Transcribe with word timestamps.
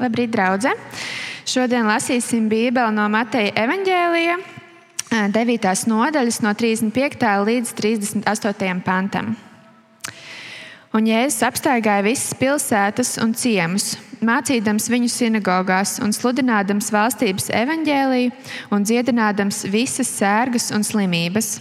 Labrīt, 0.00 0.32
draugi! 0.32 0.72
Šodien 1.50 1.88
lasīsim 1.88 2.46
Bībeli 2.50 2.94
no 2.94 3.04
Mateja 3.10 3.50
evaņģēlija, 3.64 4.36
9. 5.34 5.70
nodaļas, 5.90 6.40
no 6.44 6.52
35. 6.54 7.30
līdz 7.48 7.72
38. 7.78 8.82
pantam. 8.86 9.32
Un 10.94 11.06
Jēzus 11.06 11.44
apstaigāja 11.46 12.02
visas 12.02 12.34
pilsētas 12.38 13.16
un 13.22 13.34
ciemus, 13.38 13.92
mācīdams 14.26 14.88
viņu 14.90 15.10
sinagogās 15.10 15.98
un 16.02 16.14
sludinādams 16.14 16.90
valstības 16.94 17.50
evaņģēliju 17.54 18.32
un 18.74 18.86
dziedinādams 18.86 19.64
visas 19.70 20.10
sērgas 20.18 20.72
un 20.74 20.86
slimības 20.86 21.58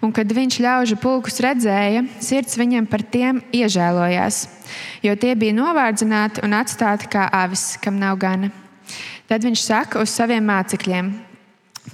un 0.00 0.12
kad 0.14 0.30
viņš 0.32 0.58
ļaužu 0.64 0.98
pulkus 1.00 1.40
redzēja, 1.44 2.04
sirds 2.22 2.58
viņam 2.60 2.86
par 2.90 3.04
tiem 3.04 3.42
iežēlojās, 3.54 4.42
jo 5.04 5.16
tie 5.20 5.34
bija 5.38 5.56
novārdzināti 5.56 6.44
un 6.46 6.56
atstāti 6.56 7.10
kā 7.12 7.26
avis, 7.32 7.74
kam 7.82 8.00
nav 8.00 8.18
gana. 8.20 8.50
Tad 9.30 9.44
viņš 9.46 9.62
saka 9.62 10.00
uz 10.02 10.10
saviem 10.10 10.42
mācekļiem: 10.48 11.12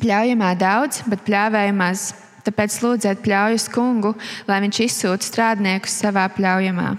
Pļaujamā 0.01 0.55
daudz, 0.59 1.03
bet 1.09 1.27
pļāvēja 1.27 1.75
maz. 1.77 2.13
Tāpēc 2.47 2.77
lūdziet 2.79 3.25
pļaujas 3.25 3.67
kungu, 3.75 4.13
lai 4.47 4.61
viņš 4.63 4.79
izsūta 4.85 5.27
strādniekus 5.27 5.99
savā 5.99 6.29
pļaujamā. 6.31 6.93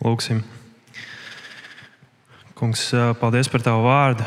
Lūksim. 0.00 0.40
Kungs, 2.56 2.88
paldies 3.20 3.52
par 3.52 3.64
tavu 3.64 3.84
vārdu. 3.84 4.24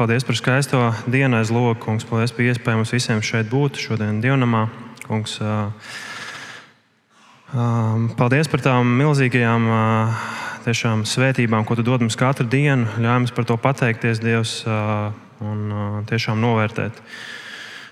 Paldies 0.00 0.24
par 0.24 0.32
skaisto 0.32 0.78
dienu 1.12 1.36
aiz 1.36 1.50
logs, 1.52 1.82
kungs. 1.84 2.06
Paldies 2.08 2.32
par 2.32 2.46
iespēju 2.46 2.78
mums 2.78 2.92
visiem 2.94 3.18
šeit 3.20 3.50
būt 3.52 3.76
šodien 3.76 4.22
dievnamā. 4.24 4.62
Kungs, 5.04 5.34
paldies 8.16 8.48
par 8.48 8.64
tām 8.64 8.94
milzīgajām 8.96 9.68
tiešām, 10.64 11.04
svētībām, 11.04 11.68
ko 11.68 11.76
tu 11.76 11.84
dod 11.84 12.00
mums 12.00 12.16
katru 12.16 12.48
dienu. 12.48 12.88
Ļauj 12.96 13.20
mums 13.26 13.36
par 13.36 13.50
to 13.52 13.60
pateikties, 13.60 14.24
Dievs, 14.24 14.56
un 15.44 16.02
tiešām 16.08 16.40
novērtēt. 16.40 16.96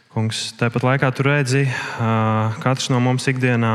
Kungs, 0.09 0.47
tāpat 0.57 0.89
laikā 0.89 1.13
tu 1.13 1.29
redzi, 1.29 1.67
katrs 2.65 2.89
no 2.89 3.05
mums 3.05 3.29
ikdienā 3.29 3.75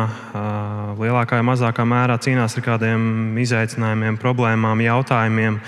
lielākā 0.97 1.38
vai 1.38 1.52
mazākā 1.53 1.86
mērā 1.86 2.18
cīnās 2.18 2.58
ar 2.58 2.66
kādiem 2.66 3.38
izaicinājumiem, 3.45 4.18
problēmām, 4.18 4.81
jautājumiem 4.90 5.62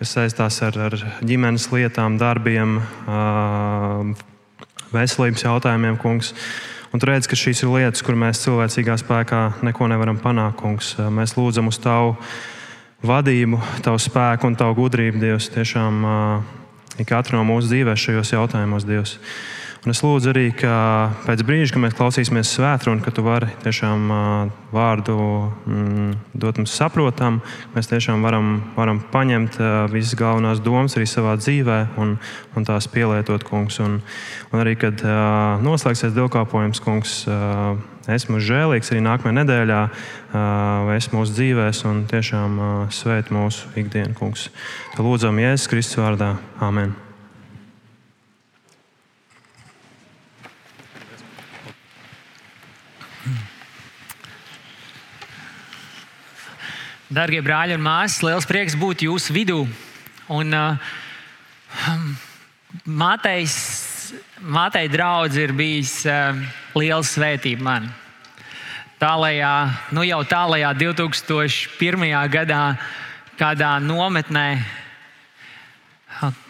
kas 0.00 0.14
saistās 0.16 0.56
ar, 0.64 0.76
ar 0.80 0.94
ģimenes 1.20 1.66
lietām, 1.74 2.14
darbiem, 2.16 2.78
veselības 4.94 5.44
jautājumiem, 5.44 5.98
kungs. 6.00 6.32
Un 6.90 7.02
tu 7.02 7.06
redz, 7.10 7.28
ka 7.28 7.36
šīs 7.36 7.60
ir 7.62 7.68
lietas, 7.74 8.00
kur 8.02 8.16
mēs 8.18 8.40
cilvēcīgā 8.46 8.96
spēkā 9.02 9.42
neko 9.68 9.90
nevaram 9.92 10.16
panākt, 10.22 10.56
kungs. 10.62 10.94
Mēs 11.12 11.36
lūdzam 11.36 11.68
uz 11.68 11.76
tavu 11.84 12.16
vadību, 13.04 13.60
tavu 13.84 14.00
spēku 14.00 14.48
un 14.48 14.56
tavu 14.56 14.78
gudrību, 14.80 15.20
Dievs. 15.20 15.50
Tiešām 15.52 16.00
ik 16.96 17.12
katru 17.12 17.36
no 17.36 17.44
mūsu 17.52 17.68
dzīvēm 17.68 18.00
šajos 18.00 18.32
jautājumos, 18.38 18.88
Dievs. 18.88 19.18
Un 19.80 19.94
es 19.94 20.02
lūdzu 20.04 20.28
arī, 20.34 20.50
ka 20.52 20.72
pēc 21.24 21.40
brīža, 21.48 21.72
kad 21.72 21.80
mēs 21.80 21.94
klausīsimies 21.96 22.50
svētkrunu, 22.52 23.00
ka 23.00 23.14
tu 23.16 23.24
vari 23.24 23.48
tiešām 23.64 24.10
vārdu 24.76 25.16
mm, 25.16 26.10
dot 26.36 26.60
mums 26.60 26.74
saprotam, 26.76 27.38
mēs 27.72 27.88
tiešām 27.88 28.20
varam, 28.26 28.52
varam 28.76 29.00
paņemt 29.12 29.56
visas 29.94 30.18
galvenās 30.20 30.60
domas 30.60 30.98
arī 31.00 31.08
savā 31.08 31.38
dzīvē 31.40 31.78
un, 31.96 32.18
un 32.52 32.68
tās 32.68 32.90
pielietot, 32.92 33.46
kungs. 33.48 33.80
Un, 33.80 34.02
un 34.52 34.60
arī, 34.60 34.76
kad 34.84 35.00
noslēgsies 35.64 36.12
dievkalpojums, 36.12 36.84
kungs, 36.84 37.18
esmu 38.10 38.44
žēlīgs 38.44 38.92
arī 38.92 39.04
nākamajā 39.08 39.40
nedēļā, 39.40 39.82
esmu 41.00 41.22
mūsu 41.22 41.40
dzīvēs 41.40 41.86
un 41.88 42.04
tiešām 42.10 42.64
svēt 42.92 43.32
mūsu 43.32 43.72
ikdienu, 43.80 44.12
kungs. 44.18 44.50
Te 44.92 45.06
lūdzam 45.06 45.40
Jēzus 45.40 45.70
Kristus 45.72 46.04
vārdā. 46.04 46.34
Amen. 46.60 46.92
Darbie 57.10 57.40
brāļi 57.42 57.74
un 57.74 57.80
māsas, 57.82 58.20
liels 58.22 58.44
prieks 58.46 58.76
būt 58.78 59.00
jūsu 59.02 59.34
vidū. 59.34 59.64
Un, 60.30 60.54
uh, 60.54 60.78
Mātejs, 62.86 63.56
Mātei 64.46 64.86
draudz 64.86 65.34
ir 65.42 65.50
bijis 65.58 65.96
uh, 66.06 66.38
liela 66.78 67.02
svētība 67.02 67.66
man. 67.66 67.90
Tālajā, 69.02 69.50
nu 69.90 70.06
jau 70.06 70.20
tālajā 70.22 70.70
2001. 70.78 72.06
gadā, 72.30 72.62
kādā 73.42 73.74
nometnē, 73.82 74.46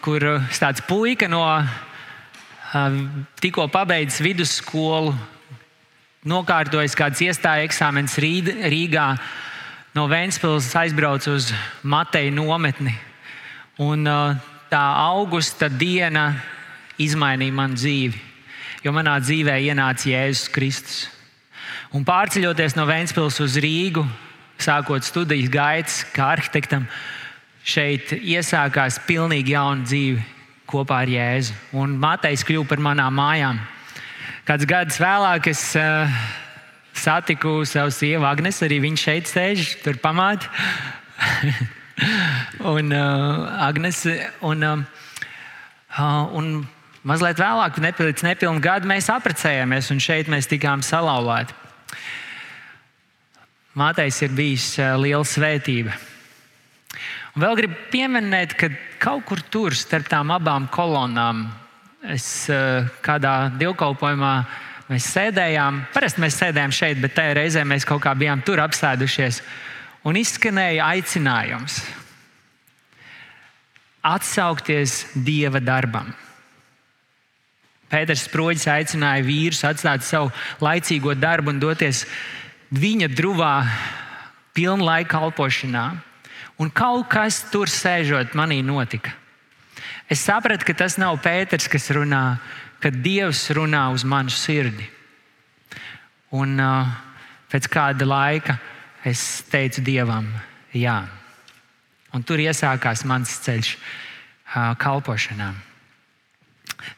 kur 0.04 0.28
tāds 0.60 0.84
puika 0.84 1.25
no 1.25 1.41
uh, 1.48 3.04
tikko 3.41 3.71
pabeidzis 3.72 4.21
vidusskolu, 4.28 5.16
nokārtojis 6.28 7.00
kāds 7.00 7.31
iestājas 7.31 7.71
eksāmenis 7.72 8.21
Rīgā 8.21 9.15
no 9.97 10.06
Vēncpils 10.11 10.71
aizbraucu 10.78 11.34
uz 11.34 11.51
Mateja 11.83 12.31
nometni. 12.34 12.95
Un, 13.81 14.05
uh, 14.06 14.37
tā 14.71 14.83
augusta 15.03 15.71
diena 15.73 16.34
izmainīja 17.01 17.55
manu 17.56 17.78
dzīvi, 17.78 18.21
jo 18.84 18.93
manā 18.95 19.17
dzīvē 19.23 19.56
ienāca 19.67 20.11
Jēzus 20.12 20.51
Kristus. 20.53 20.99
Un 21.97 22.05
pārceļoties 22.06 22.77
no 22.78 22.84
Vēncpils 22.87 23.41
uz 23.43 23.56
Rīgu, 23.59 24.05
sākot 24.61 25.03
studijas 25.03 25.51
gaitas 25.51 26.03
kā 26.15 26.28
arhitektam, 26.37 26.84
šeit 27.67 28.12
iesākās 28.21 29.01
pilnīgi 29.09 29.57
jauna 29.57 29.89
dzīve 29.89 30.22
kopā 30.71 31.03
ar 31.03 31.11
Jēzu. 31.11 31.57
Un 31.75 31.97
Matejs 31.99 32.45
kļuva 32.47 32.69
par 32.71 32.84
manām 32.84 33.17
mājām. 33.19 33.59
Kāds 34.47 34.69
gads 34.69 35.01
vēlāk 35.03 35.51
es 35.51 35.65
uh, 35.78 36.21
satiku 36.97 37.61
savu 37.69 37.93
sievu 37.95 38.27
Agnēs, 38.28 38.61
arī 38.67 38.81
viņa 38.84 39.01
šeit 39.01 39.31
sēž, 39.31 39.77
tur 39.84 40.01
pamāta. 40.03 40.51
un 42.73 42.93
uh, 42.95 43.47
Agnēs, 43.67 44.05
un, 44.47 44.67
uh, 44.67 46.37
un 46.37 46.53
mazliet 47.06 47.41
vēlāk, 47.41 47.81
pēc 47.99 48.25
nepilnu 48.27 48.62
gadu, 48.65 48.91
mēs 48.91 49.11
apprecējāmies, 49.12 49.91
un 49.95 50.03
šeit 50.03 50.31
mēs 50.33 50.51
tikām 50.51 50.84
salauzti. 50.87 51.56
Mātejs 53.78 54.22
ir 54.27 54.33
bijis 54.34 54.72
uh, 54.81 54.97
liela 55.01 55.25
svētība. 55.25 55.95
Un 57.37 57.45
vēl 57.45 57.61
gribu 57.61 57.77
pieminēt, 57.93 58.57
ka 58.59 58.69
kaut 59.01 59.22
kur 59.28 59.43
tur 59.47 59.77
starp 59.78 60.09
tām 60.11 60.33
abām 60.34 60.67
kolonnām 60.75 61.47
es 62.11 62.49
uh, 62.51 62.89
kādā 63.05 63.53
dievkalpojumā 63.61 64.34
Mēs 64.91 65.06
sēdējām, 65.15 65.84
parasti 65.95 66.23
mēs 66.25 66.37
sēdējām 66.41 66.73
šeit, 66.75 66.99
bet 66.99 67.15
tajā 67.15 67.34
reizē 67.39 67.62
mēs 67.62 67.87
kaut 67.87 68.03
kā 68.03 68.15
bijām 68.19 68.43
tur 68.43 68.59
apsēdušies. 68.65 69.39
Un 70.09 70.17
izskanēja 70.19 70.89
aicinājums 70.97 71.77
atsaukties 74.03 75.05
Dieva 75.15 75.61
darbam. 75.62 76.11
Pēters 77.91 78.25
Sproģis 78.27 78.69
aicināja 78.71 79.23
vīrus 79.27 79.65
atstāt 79.67 80.05
savu 80.06 80.31
laicīgo 80.62 81.15
darbu 81.19 81.51
un 81.51 81.59
doties 81.62 82.05
viņa 82.71 83.11
drūvā, 83.15 83.55
pilnlaika 84.55 85.19
kalpošanā. 85.19 85.87
Un 86.61 86.71
kaut 86.71 87.09
kas 87.11 87.41
tur 87.51 87.71
sēžot 87.72 88.34
manī 88.39 88.61
notika. 88.62 89.15
Es 90.11 90.22
sapratu, 90.27 90.67
ka 90.67 90.75
tas 90.77 90.99
nav 91.01 91.19
Pēters, 91.25 91.69
kas 91.71 91.89
runā, 91.95 92.41
kad 92.81 92.97
Dievs 93.05 93.45
runā 93.57 93.87
uz 93.95 94.05
manu 94.09 94.33
sirdi. 94.33 94.87
Un 96.37 96.57
uh, 96.63 96.91
pēc 97.51 97.69
kāda 97.71 98.07
laika 98.07 98.57
es 99.07 99.43
teicu 99.51 99.83
Dievam, 99.85 100.29
jā. 100.77 101.03
Un 102.15 102.25
tur 102.27 102.43
iesākās 102.43 103.04
mans 103.07 103.33
ceļš 103.45 103.75
uh, 103.77 104.72
kalpošanā. 104.81 105.53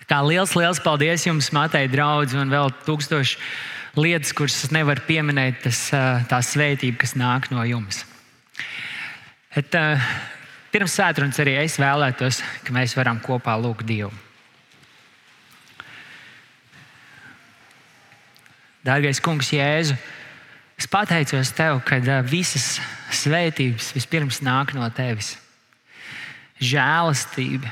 Kā 0.06 0.21
liels, 0.23 0.55
liels 0.55 0.81
paldies 0.83 1.27
jums, 1.27 1.51
Matei, 1.55 1.89
draugi, 1.91 2.37
un 2.39 2.53
vēl 2.53 2.71
tūkstoši 2.87 3.41
lietas, 3.99 4.33
kuras 4.37 4.61
es 4.65 4.73
nevaru 4.75 5.03
pieminēt, 5.09 5.62
tas, 5.67 5.85
uh, 5.97 6.23
tā 6.31 6.41
svētība, 6.45 7.01
kas 7.03 7.17
nāk 7.19 7.51
no 7.53 7.65
jums. 7.67 8.05
Bet, 9.53 9.75
uh, 9.77 10.12
pirms 10.73 10.95
svētdienas 10.97 11.41
arī 11.43 11.59
es 11.65 11.81
vēlētos, 11.81 12.41
ka 12.65 12.77
mēs 12.77 12.97
varam 12.97 13.21
kopā 13.25 13.59
lūgt 13.61 13.89
Dievu. 13.89 14.12
Dārgais 18.82 19.20
Kungs, 19.23 19.52
Jēzu, 19.55 19.94
es 20.79 20.88
pateicos 20.90 21.52
Tev, 21.55 21.79
ka 21.87 22.00
visas 22.26 22.81
svētības 23.14 23.93
vispirms 23.94 24.40
nāk 24.43 24.75
no 24.75 24.88
Tevis. 24.94 25.37
Žēlastība, 26.62 27.70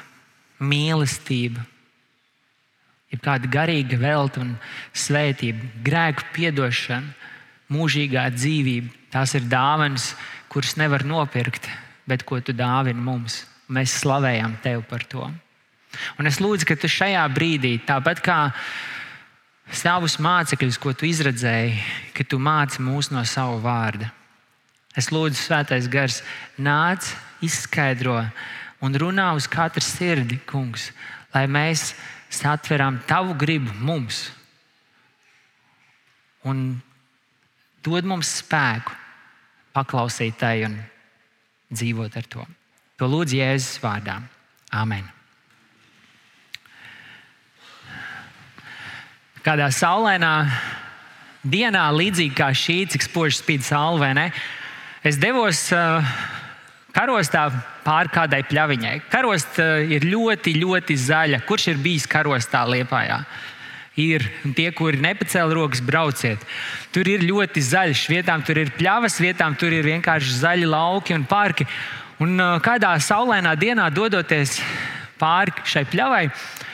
mīlestība, 0.62 1.62
ir 3.10 3.22
kāda 3.22 3.50
garīga 3.50 3.98
velta 3.98 4.42
un 4.44 4.54
svētība, 4.94 5.66
grēku 5.86 6.26
piedošana, 6.34 7.14
mūžīgā 7.70 8.26
dzīvība. 8.34 8.94
Tās 9.10 9.34
ir 9.34 9.46
dāvanas, 9.50 10.12
kurus 10.50 10.76
nevar 10.78 11.02
nopirkt, 11.06 11.66
bet 12.06 12.22
ko 12.26 12.38
tu 12.42 12.54
dāvini 12.54 13.02
mums. 13.02 13.44
Mēs 13.70 14.00
slavējam 14.02 14.56
tevi 14.62 14.82
par 14.86 15.02
to. 15.10 15.26
Un 16.18 16.30
es 16.30 16.38
lūdzu, 16.42 16.66
ka 16.66 16.76
tu 16.78 16.90
šajā 16.90 17.22
brīdī, 17.34 17.76
tāpat 17.86 18.22
kā 18.22 18.38
savus 19.72 20.18
mācekļus, 20.22 20.78
ko 20.80 20.92
tu 20.96 21.06
izredzēji, 21.08 21.76
ka 22.16 22.26
tu 22.26 22.40
māci 22.42 22.82
mūs 22.82 23.10
no 23.14 23.22
sava 23.28 23.58
vārda. 23.62 24.10
Es 24.98 25.10
lūdzu, 25.14 25.38
Svētais 25.38 25.86
Gars, 25.90 26.20
nāc, 26.58 27.12
izskaidro 27.44 28.18
un 28.82 28.96
runā 28.98 29.30
uz 29.38 29.46
katru 29.50 29.82
sirdi, 29.84 30.40
kungs, 30.48 30.90
lai 31.34 31.46
mēs 31.46 31.92
satveram 32.30 33.00
tavu 33.06 33.36
gribu 33.38 33.74
mums 33.78 34.28
un 36.46 36.80
dod 37.84 38.06
mums 38.08 38.32
spēku 38.40 38.96
paklausīt 39.76 40.38
tai 40.40 40.64
un 40.66 40.76
dzīvot 41.70 42.18
ar 42.18 42.28
to. 42.30 42.46
To 42.98 43.08
lūdzu 43.08 43.38
Jēzus 43.40 43.80
vārdā. 43.82 44.18
Amen. 44.76 45.19
Kādā 49.40 49.70
saulainā 49.72 50.34
dienā, 51.48 51.86
līdzīgi 51.96 52.34
kā 52.36 52.50
šī, 52.52 52.82
cik 52.92 53.06
spoži 53.06 53.38
spīd 53.38 53.64
saule, 53.64 53.96
vai 54.02 54.10
ne? 54.12 54.26
Es 55.00 55.16
devos 55.16 55.62
uh, 55.72 56.04
karostā 56.92 57.46
pāri 57.80 58.12
kādai 58.12 58.42
pļaviņai. 58.50 58.98
Karosta 59.08 59.64
uh, 59.78 59.94
ir 59.96 60.04
ļoti, 60.04 60.58
ļoti 60.60 60.98
zaļa. 61.06 61.40
Kurš 61.48 61.70
ir 61.72 61.80
bijis 61.80 62.04
karostā 62.10 62.66
Liepājā? 62.68 63.22
Ir 64.00 64.28
tie, 64.56 64.68
kuri 64.76 65.00
nepacēla 65.00 65.56
rokas, 65.56 65.80
brauciet. 65.84 66.44
Tur 66.92 67.08
ir 67.08 67.24
ļoti 67.24 67.64
zaļš, 67.64 68.06
vietām 68.12 68.44
tur 68.44 68.60
ir 68.60 68.74
pļavas, 68.76 69.16
vietām 69.24 69.56
tur 69.56 69.72
ir 69.72 69.88
vienkārši 69.88 70.36
zaļi 70.44 70.68
lauki 70.68 71.16
un 71.16 71.24
parki. 71.24 71.64
Un 72.20 72.36
uh, 72.36 72.58
kādā 72.60 72.92
saulainā 73.00 73.56
dienā 73.56 73.88
dodoties 73.88 74.58
pāri 75.16 75.56
šai 75.64 75.88
pļavai, 75.88 76.26
uh, 76.28 76.69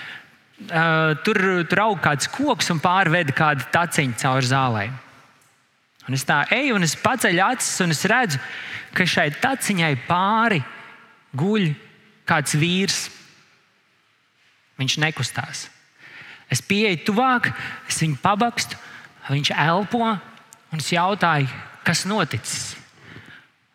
tur, 1.27 1.41
tur 1.69 1.83
aug 1.85 1.99
kāds 2.03 2.31
koks 2.33 2.71
un 2.73 2.81
pārveda 2.81 3.35
kādu 3.37 3.67
taciņu 3.73 4.17
caur 4.23 4.47
zālē. 4.47 4.87
Un 6.07 6.15
es 6.15 6.25
tā 6.27 6.45
eju, 6.55 6.77
un 6.79 6.87
es 6.87 6.95
paceļu 7.03 7.43
acis, 7.43 7.81
un 7.83 7.91
es 7.91 8.05
redzu, 8.07 8.39
ka 8.95 9.07
šai 9.09 9.29
taciņai 9.43 9.93
pāri 10.07 10.63
guļ 11.37 11.73
kāds 12.29 12.55
vīrs. 12.59 13.01
Viņš 14.79 14.99
nekustās. 15.03 15.67
Es 16.53 16.63
pieeju 16.63 17.03
tuvāk, 17.09 17.51
es 17.91 17.99
viņu 18.03 18.21
pabakstu, 18.23 18.79
viņš 19.27 19.51
elpo, 19.57 20.05
un 20.07 20.83
es 20.83 20.93
jautāju, 20.95 21.49
kas 21.83 22.05
noticis. 22.07 22.77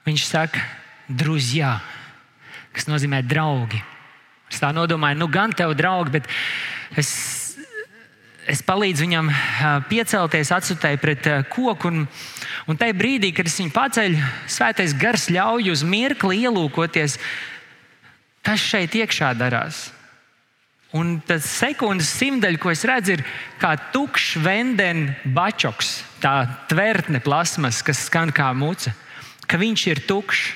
Viņš 0.08 0.24
saka, 0.26 0.62
druzjā, 1.12 1.76
kas 2.72 2.88
nozīmē 2.88 3.22
draugi. 3.28 3.82
Es 4.52 4.60
tā 4.60 4.74
nodomāju, 4.76 5.22
nu 5.22 5.30
gan 5.32 5.54
tev 5.56 5.72
draugi, 5.80 6.18
bet 6.18 6.28
es, 7.00 7.12
es 8.52 8.60
palīdzu 8.68 9.06
viņam 9.06 9.32
piecelties, 9.88 10.52
atsūtēju 10.52 11.00
pret 11.02 11.30
koku. 11.54 11.88
Un, 11.88 12.04
un 12.68 12.80
tajā 12.80 12.98
brīdī, 12.98 13.32
kad 13.36 13.48
es 13.48 13.56
viņu 13.62 13.72
paceļu, 13.76 14.28
svētais 14.52 14.98
gars 15.00 15.30
ļauj 15.32 15.72
uz 15.72 15.86
mirkli 15.88 16.44
ielūkoties, 16.44 17.18
kas 18.44 18.70
šeit 18.74 19.00
iekšā 19.00 19.32
darās. 19.40 19.88
Un 20.92 21.22
tas 21.24 21.46
sekundes 21.48 22.10
simtaļš, 22.20 22.58
ko 22.60 22.72
es 22.74 22.82
redzu, 22.84 23.16
ir 23.16 23.22
kā 23.62 23.78
tukšs 23.94 24.42
vendena 24.44 25.14
bačoks, 25.24 26.02
tā 26.20 26.44
tvertne 26.68 27.22
plasmas, 27.24 27.80
kas 27.86 28.10
skan 28.10 28.34
kā 28.36 28.50
muca. 28.52 28.92
Ka 29.48 29.60
viņš 29.60 29.86
ir 29.88 30.02
tukšs, 30.08 30.50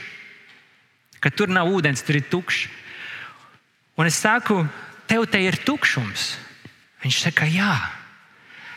ka 1.23 1.31
tur 1.31 1.47
nav 1.47 1.71
ūdens, 1.71 2.03
tur 2.03 2.19
ir 2.19 2.27
tukšs. 2.27 2.67
Un 3.95 4.09
es 4.09 4.17
saku, 4.19 4.65
tev 5.07 5.27
te 5.31 5.39
ir 5.39 5.57
tukšums. 5.63 6.33
Viņš 7.03 7.19
saka, 7.27 7.47
jā. 7.47 7.71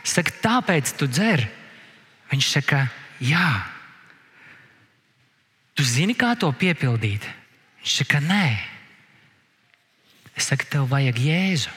Es 0.05 0.15
saku, 0.15 0.35
tāpēc 0.43 0.93
tu 0.99 1.09
dzer. 1.11 1.43
Viņš 2.31 2.50
saka, 2.59 2.85
jā. 3.25 3.49
Tu 5.75 5.87
zini, 5.87 6.15
kā 6.19 6.35
to 6.38 6.50
piepildīt? 6.55 7.26
Viņš 7.82 7.99
saka, 8.03 8.23
nē. 8.23 8.47
Es 10.38 10.50
saku, 10.53 10.69
tev 10.70 10.87
vajag 10.91 11.19
Jēzu. 11.19 11.75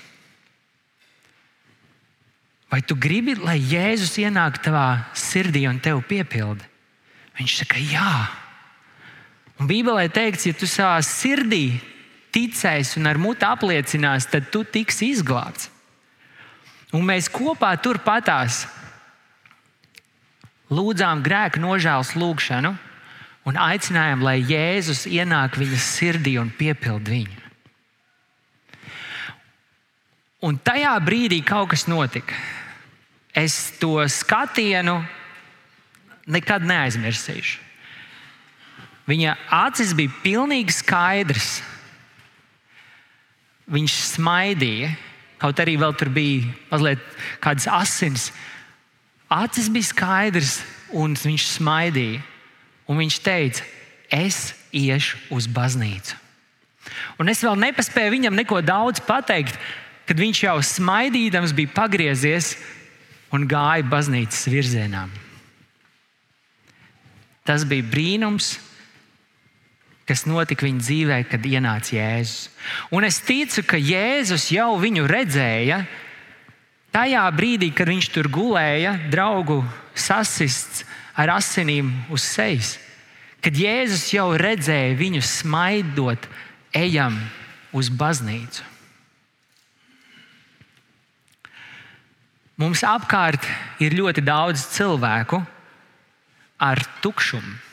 Vai 2.72 2.80
tu 2.88 2.96
gribi, 2.96 3.36
lai 3.36 3.58
Jēzus 3.60 4.14
ienāk 4.22 4.62
tavā 4.64 5.04
sirdī 5.18 5.66
un 5.68 5.82
tevi 5.84 6.06
piepildi? 6.14 6.68
Viņš 7.40 7.56
saka, 7.64 7.82
jā. 7.82 8.14
Un 9.60 9.68
Bībelē 9.68 10.06
teikts, 10.14 10.46
ja 10.48 10.54
tu 10.56 10.70
savā 10.70 11.02
sirdī 11.04 11.82
ticēsi 12.34 13.00
un 13.00 13.10
ar 13.12 13.20
mutu 13.22 13.48
apliecinās, 13.48 14.28
tad 14.32 14.50
tu 14.54 14.64
tiksi 14.64 15.12
izglābts. 15.12 15.70
Un 16.92 17.06
mēs 17.08 17.30
kopā 17.32 17.72
turpatās 17.80 18.66
lūdzām 20.72 21.22
grēku 21.24 21.62
nožēlas 21.64 22.16
lūgšanu 22.20 22.74
un 23.48 23.60
aicinājām, 23.60 24.24
lai 24.24 24.40
Jēzus 24.44 25.06
ienāk 25.10 25.56
viņas 25.60 25.88
sirdī 25.98 26.36
un 26.42 26.52
piepild 26.56 27.08
viņu. 27.08 27.40
Un 30.42 30.58
tajā 30.58 30.94
brīdī 31.06 31.42
kaut 31.46 31.70
kas 31.74 31.86
notika. 31.88 32.36
Es 33.38 33.78
to 33.80 34.02
skatienu 34.10 34.98
nekad 36.28 36.66
neaizmirsīšu. 36.66 37.60
Viņa 39.10 39.36
acis 39.54 39.94
bija 39.98 40.14
pilnīgi 40.24 40.74
skaidrs. 40.76 41.62
Viņš 43.72 43.98
smaidīja, 44.18 44.92
kaut 45.42 45.60
arī 45.64 45.78
vēl 45.80 45.94
tur 45.98 46.12
bija 46.14 46.50
mazliet 46.72 47.04
kādas 47.44 47.70
asins. 47.72 48.30
Acis 49.32 49.70
bija 49.72 49.88
skaidrs, 49.88 50.58
un 50.92 51.16
viņš 51.16 51.48
smaidīja. 51.56 52.20
Un 52.92 53.00
viņš 53.00 53.22
teica, 53.24 53.64
es 54.12 54.52
iešu 54.76 55.22
uz 55.32 55.48
baznīcu. 55.48 56.18
Un 57.22 57.32
es 57.32 57.40
vēl 57.46 57.56
nepaspēju 57.62 58.12
viņam 58.18 58.36
neko 58.36 58.60
daudz 58.66 59.00
pateikt, 59.06 59.56
kad 60.10 60.20
viņš 60.20 60.44
jau 60.44 60.58
smaidīdams 60.66 61.54
bija 61.56 61.72
pagriezies 61.72 62.56
un 63.32 63.46
gāja 63.48 63.86
baznīcas 63.88 64.50
virzienā. 64.52 65.06
Tas 67.48 67.64
bija 67.68 67.86
brīnums, 67.88 68.58
kas 70.12 70.26
notika 70.28 70.68
viņa 70.68 70.84
dzīvē, 70.84 71.18
kad 71.32 71.46
ienāca 71.48 71.96
Jēzus. 71.96 72.50
Un 72.92 73.08
es 73.08 73.22
ticu, 73.24 73.64
ka 73.64 73.80
Jēzus 73.80 74.50
jau 74.52 74.74
viņu 74.82 75.06
redzēja 75.08 75.86
tajā 76.92 77.24
brīdī, 77.32 77.70
kad 77.72 77.88
viņš 77.88 78.10
tur 78.12 78.28
gulēja, 78.28 78.98
draugu 79.14 79.62
sasists 79.96 80.84
ar 81.16 81.32
asinīm 81.38 81.94
uz 82.12 82.26
sejas. 82.28 82.76
Kad 83.42 83.56
Jēzus 83.56 84.10
jau 84.12 84.28
redzēja 84.36 85.00
viņu 85.00 85.24
smaidot, 85.24 86.28
ejam 86.76 87.16
uz 87.72 87.88
baznīcu. 87.88 88.68
Mums 92.60 92.84
apkārt 92.86 93.48
ir 93.82 93.96
ļoti 93.96 94.22
daudz 94.28 94.68
cilvēku 94.76 95.40
ar 96.62 96.84
tukšumu. 97.02 97.71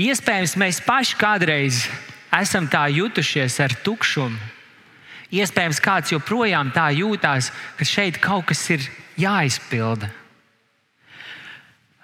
Iespējams, 0.00 0.56
mēs 0.60 0.80
paši 0.84 1.18
kādreiz 1.20 1.84
esam 2.40 2.68
tā 2.70 2.86
jutušies 2.92 3.58
ar 3.62 3.74
tukšumu. 3.84 4.38
Iespējams, 5.30 5.78
kāds 5.82 6.10
joprojām 6.10 6.72
tā 6.74 6.88
jūtās, 6.96 7.52
ka 7.78 7.86
šeit 7.86 8.18
kaut 8.22 8.48
kas 8.50 8.64
ir 8.74 8.86
jāizpilda. 9.20 10.10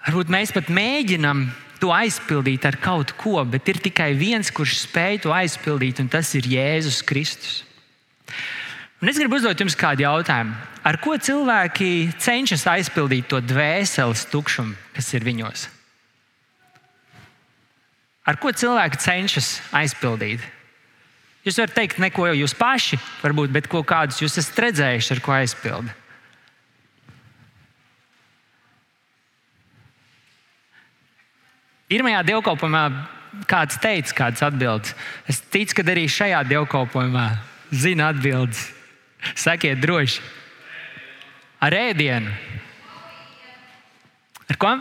Varbūt 0.07 0.31
mēs 0.31 0.53
pat 0.55 0.69
mēģinam 0.71 1.49
to 1.81 1.91
aizpildīt 1.91 2.63
ar 2.69 2.77
kaut 2.79 3.11
ko, 3.19 3.41
bet 3.43 3.67
ir 3.67 3.81
tikai 3.83 4.13
viens, 4.15 4.51
kurš 4.55 4.79
spēj 4.85 5.25
to 5.25 5.33
aizpildīt, 5.35 5.99
un 5.99 6.07
tas 6.11 6.31
ir 6.39 6.47
Jēzus 6.47 7.01
Kristus. 7.05 7.63
Un 9.03 9.11
es 9.11 9.19
gribu 9.19 9.37
uzdot 9.37 9.59
jums 9.61 9.75
kādu 9.77 10.07
jautājumu. 10.07 10.55
Ar 10.87 10.97
ko 11.03 11.17
cilvēki 11.19 12.13
cenšas 12.23 12.63
aizpildīt 12.71 13.27
to 13.29 13.43
dvēseles 13.43 14.23
tukšumu, 14.31 14.73
kas 14.95 15.11
ir 15.13 15.27
viņos? 15.27 15.67
Ar 18.27 18.37
ko 18.41 18.51
cilvēki 18.51 18.99
cenšas 18.99 19.51
aizpildīt? 19.75 20.43
Jūs 21.47 21.59
varat 21.61 21.77
teikt, 21.77 22.01
neko 22.03 22.25
jau 22.27 22.35
jūs 22.35 22.55
paši, 22.59 22.99
varbūt, 23.21 23.53
bet 23.55 23.69
ko 23.71 23.79
kādus 23.87 24.19
jūs 24.19 24.35
esat 24.41 24.59
redzējuši, 24.65 25.13
ar 25.15 25.21
ko 25.23 25.35
aizpildīt. 25.37 26.03
Pirmajā 31.87 32.25
dievkalpojumā 32.27 32.83
kāds 33.47 33.77
teica, 33.79 34.11
kādas 34.17 34.43
atbildes. 34.43 34.91
Es 35.31 35.39
ticu, 35.39 35.77
ka 35.77 35.85
arī 35.87 36.03
šajā 36.11 36.41
dievkalpojumā 36.49 37.29
zina 37.71 38.09
atbildes. 38.11 38.65
Sakiet 39.39 39.79
droši. 39.79 40.19
Ar 41.63 41.73
ēdienu. 41.73 42.33
Ar 44.51 44.59
ko? 44.59 44.75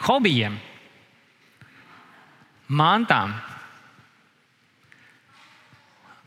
hobijiem, 0.00 0.58
mantām, 2.70 3.34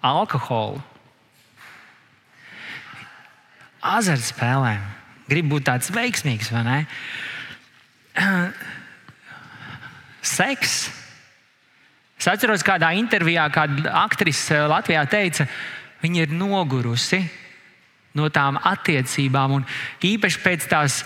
alkoholu, 0.03 0.81
azartspēlēm. 3.83 4.83
Gribu 5.29 5.55
būt 5.55 5.67
tāds 5.69 5.91
veiksmīgs, 5.95 6.51
vai 6.51 6.63
ne? 6.67 6.79
Seks. 10.23 10.75
Es 12.19 12.27
atceros, 12.31 12.63
kādā 12.63 12.91
intervijā 12.95 13.47
kāda 13.51 13.91
aktrise 14.03 14.61
Latvijā 14.71 15.03
teica, 15.11 15.47
viņa 16.03 16.25
ir 16.25 16.35
nogurusi 16.35 17.19
no 18.19 18.29
tām 18.31 18.59
attiecībām, 18.59 19.57
un 19.57 19.65
īpaši 20.05 20.41
pēc 20.43 20.67
tās 20.71 21.01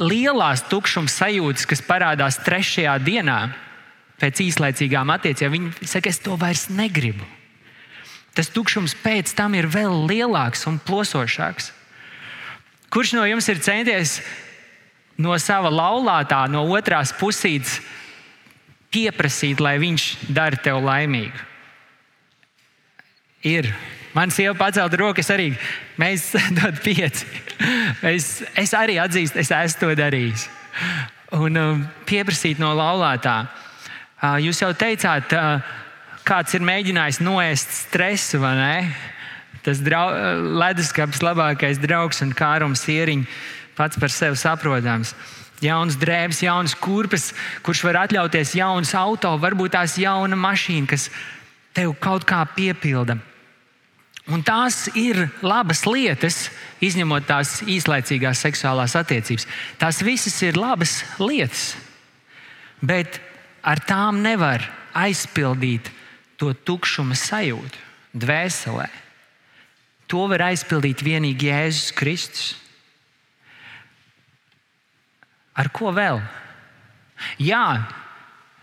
lielās 0.00 0.64
tukšuma 0.70 1.10
sajūtas, 1.10 1.66
kas 1.68 1.84
parādās 1.84 2.40
trešajā 2.44 2.94
dienā 3.04 3.38
pēc 4.22 4.40
īslaicīgām 4.46 5.12
attiecībām. 5.12 5.56
Viņa 5.58 5.90
saka, 5.90 6.12
es 6.12 6.20
to 6.22 6.36
vairs 6.40 6.68
negribu. 6.72 7.26
Tas 8.32 8.48
tukšums 8.48 8.94
pēc 9.02 9.34
tam 9.36 9.56
ir 9.58 9.68
vēl 9.68 10.06
lielāks 10.08 10.64
un 10.70 10.78
plosošāks. 10.80 11.72
Kurš 12.92 13.14
no 13.16 13.24
jums 13.28 13.48
ir 13.48 13.60
centies 13.64 14.20
no 15.20 15.36
sava 15.40 15.70
laulātā, 15.72 16.44
no 16.48 16.64
otrās 16.72 17.12
pusītes, 17.16 17.80
pieprasīt, 18.92 19.60
lai 19.60 19.78
viņš 19.80 20.06
dara 20.32 20.60
tevi 20.60 20.84
laimīgu? 20.84 21.48
Ir. 23.48 23.72
Man 24.12 24.32
sieva 24.32 24.52
pacēla 24.58 24.98
roku, 25.00 25.22
es 25.22 25.30
arī 25.32 25.52
mēs 26.00 26.32
dodam 26.56 26.80
pieci. 26.84 27.28
Es, 28.04 28.42
es 28.58 28.74
arī 28.76 28.98
atzīstu, 29.00 29.40
es 29.40 29.52
esmu 29.54 29.80
to 29.80 29.94
darījis. 30.02 30.48
Un 31.38 31.56
um, 31.56 31.86
pieprasīt 32.08 32.60
no 32.60 32.74
laulātā. 32.76 33.46
Uh, 34.22 34.36
jūs 34.44 34.60
jau 34.60 34.70
teicāt, 34.76 35.32
uh, 35.32 35.64
kāds 36.28 36.52
ir 36.54 36.64
mēģinājis 36.66 37.22
noēst 37.24 37.72
stresu, 37.86 38.42
vai 38.42 38.52
ne? 38.58 38.76
Tas 39.62 39.78
drau, 39.78 40.10
leduskapis 40.58 41.22
labākais 41.22 41.78
draugs 41.78 42.18
un 42.24 42.34
kārums 42.34 42.82
ieriņš 42.90 43.42
pats 43.78 43.98
par 43.98 44.12
sevi 44.12 44.36
saprotams. 44.36 45.14
Jauns 45.62 45.94
drēbes, 45.96 46.42
jauns 46.42 46.74
kurpes, 46.74 47.30
kurš 47.62 47.84
var 47.86 48.02
atļauties 48.02 48.56
jaunas 48.58 48.96
auto, 48.98 49.30
varbūt 49.38 49.76
tās 49.76 49.94
jauna 50.02 50.36
mašīna, 50.36 50.88
kas 50.90 51.06
tev 51.72 51.94
kaut 52.02 52.26
kā 52.28 52.42
piepilda. 52.56 53.20
Un 54.30 54.44
tās 54.46 54.86
ir 54.94 55.24
labas 55.42 55.82
lietas, 55.88 56.46
izņemot 56.82 57.26
tās 57.26 57.56
īslaicīgās 57.66 58.44
seksuālās 58.44 58.94
attiecības. 59.00 59.48
Tās 59.80 59.98
visas 60.06 60.36
ir 60.46 60.58
labas 60.60 61.00
lietas, 61.18 61.72
bet 62.78 63.18
ar 63.66 63.82
tām 63.82 64.22
nevar 64.22 64.62
aizpildīt 64.94 65.90
to 66.38 66.52
tukšuma 66.54 67.18
sajūtu 67.18 67.82
dvēselē. 68.14 68.88
To 70.06 70.26
var 70.30 70.50
aizpildīt 70.50 71.02
tikai 71.02 71.32
Jēzus 71.32 71.94
Kristus. 71.96 72.48
Ar 75.56 75.68
ko 75.72 75.90
vēl? 75.92 76.20
Jā, 77.42 77.88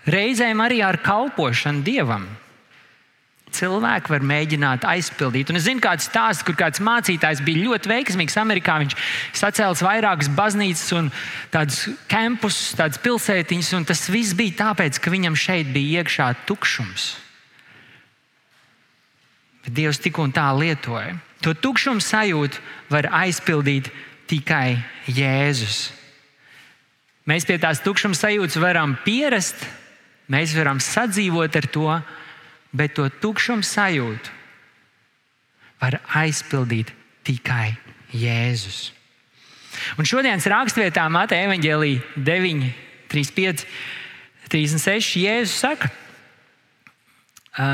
reizēm 0.09 0.61
arī 0.61 0.81
ar 0.85 0.99
kalpošanu 1.03 1.83
Dievam. 1.85 2.25
Cilvēki 3.49 4.13
var 4.13 4.25
mēģināt 4.29 4.83
aizpildīt. 4.85 5.49
Un 5.49 5.57
es 5.57 5.65
zinu, 5.65 5.81
kāds 5.81 6.05
stāsts, 6.09 6.45
kur 6.45 6.53
kāds 6.57 6.81
mācītājs 6.85 7.41
bija 7.45 7.65
ļoti 7.65 7.89
veiksmīgs 7.89 8.37
Amerikā. 8.37 8.75
Viņš 8.83 8.95
sacēlis 9.39 9.81
vairākas 9.83 10.29
baznīcas 10.37 10.91
un 10.99 11.09
tādus 11.53 11.81
kampus, 12.11 12.59
tādas 12.77 13.01
pilsētiņas, 13.01 13.71
un 13.79 13.87
tas 13.89 14.05
viss 14.13 14.37
bija 14.37 14.59
tāpēc, 14.61 15.01
ka 15.01 15.13
viņam 15.13 15.37
šeit 15.39 15.73
bija 15.73 16.03
iekšā 16.03 16.29
tukšums. 16.49 17.09
Bet 19.65 19.75
Dievs 19.75 19.99
tik 20.03 20.21
un 20.21 20.31
tā 20.35 20.45
lietoja. 20.55 21.17
To 21.43 21.55
tukšumu 21.55 22.03
sajūtu 22.03 22.61
var 22.91 23.09
aizpildīt 23.23 23.89
tikai 24.29 24.77
Jēzus. 25.09 25.89
Mēs 27.29 27.45
pie 27.45 27.59
tās 27.61 27.81
tukšuma 27.85 28.17
sajūtas 28.17 28.57
varam 28.61 28.95
pierast, 29.05 29.61
mēs 30.33 30.55
varam 30.57 30.79
sadzīvot 30.81 31.57
ar 31.59 31.67
to, 31.69 31.89
bet 32.75 32.95
to 32.97 33.07
tukšumu 33.21 33.65
sajūtu 33.65 34.35
var 35.79 35.99
aizpildīt 36.19 36.91
tikai 37.25 37.73
Jēzus. 38.13 38.89
Un 39.99 40.07
šodienas 40.07 40.47
raksturvietā 40.49 41.05
Mateja 41.11 41.47
Evangelija 41.47 42.01
9, 42.17 42.65
35, 43.11 43.65
36. 44.49 45.19
Jēzus 45.21 45.55
saka, 45.61 45.91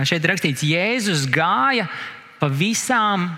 šeit 0.07 0.27
rakstīts, 0.27 0.65
Jēzus 0.67 1.25
gāja 1.31 1.87
pa 2.39 2.49
visām 2.51 3.29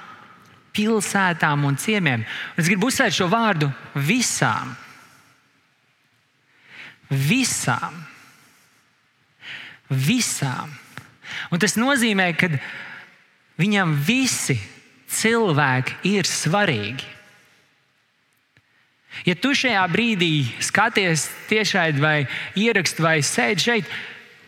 pilsētām 0.78 1.66
un 1.66 1.78
ciemiemiem. 1.80 2.26
Un 2.26 2.62
es 2.62 2.70
gribu 2.70 2.92
uzsvērt 2.92 3.16
šo 3.18 3.30
vārdu 3.32 3.70
visām. 4.08 4.76
Visām. 7.10 7.96
Visām. 9.88 10.74
Un 11.52 11.62
tas 11.62 11.78
nozīmē, 11.80 12.32
ka 12.38 12.50
viņam 13.60 13.94
visi 14.08 14.58
cilvēki 15.12 16.02
ir 16.12 16.28
svarīgi. 16.28 17.16
Ja 19.26 19.34
tu 19.34 19.54
šajā 19.58 19.82
brīdī 19.90 20.46
skaties 20.62 21.26
tiešai 21.50 21.90
vai 21.98 22.18
ieraksti 22.60 23.02
vai 23.02 23.18
sēdi 23.26 23.64
šeit, 23.64 23.90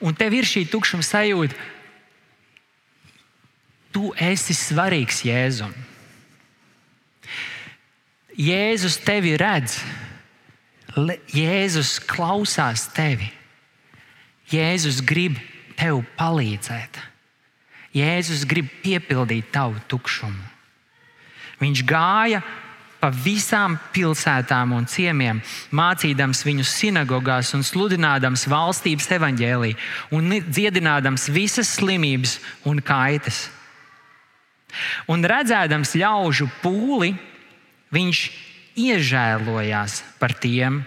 un 0.03 0.13
tev 0.15 0.35
ir 0.37 0.45
šī 0.45 0.67
tukšuma 0.69 1.05
sajūta, 1.05 1.55
tu 3.95 4.11
esi 4.13 4.53
svarīgs 4.53 5.23
Jēzum. 5.25 5.73
Jēzus 8.39 8.99
tevi 9.03 9.33
redz, 9.39 9.79
Jēzus 11.33 11.97
klausās 12.07 12.85
tevi. 12.95 13.27
Jēzus 14.49 15.01
grib 15.05 15.37
tev 15.79 16.03
palīdzēt. 16.19 16.99
Jēzus 17.95 18.45
grib 18.49 18.69
piepildīt 18.83 19.49
tavu 19.53 19.79
tukšumu. 19.89 20.43
Viņš 21.59 21.83
gāja 21.87 22.41
pa 22.99 23.09
visām 23.15 23.77
pilsētām 23.95 24.73
un 24.75 24.85
ciemiemiem, 24.89 25.39
mācīdams 25.75 26.43
viņus 26.45 26.73
sinagogās 26.81 27.53
un 27.55 27.63
sludinādams 27.63 28.43
valstības 28.51 29.07
evaņģēlīju 29.15 29.77
un 30.15 30.35
dziedinādams 30.49 31.29
visas 31.31 31.71
slimības 31.79 32.37
un 32.67 32.83
kaitas. 32.83 33.47
Un 35.09 35.23
redzēdams 35.25 35.95
ļaužu 35.97 36.49
pūli, 36.61 37.15
viņš 37.95 38.23
iežēlojās 38.79 40.03
par 40.19 40.35
tiem, 40.37 40.83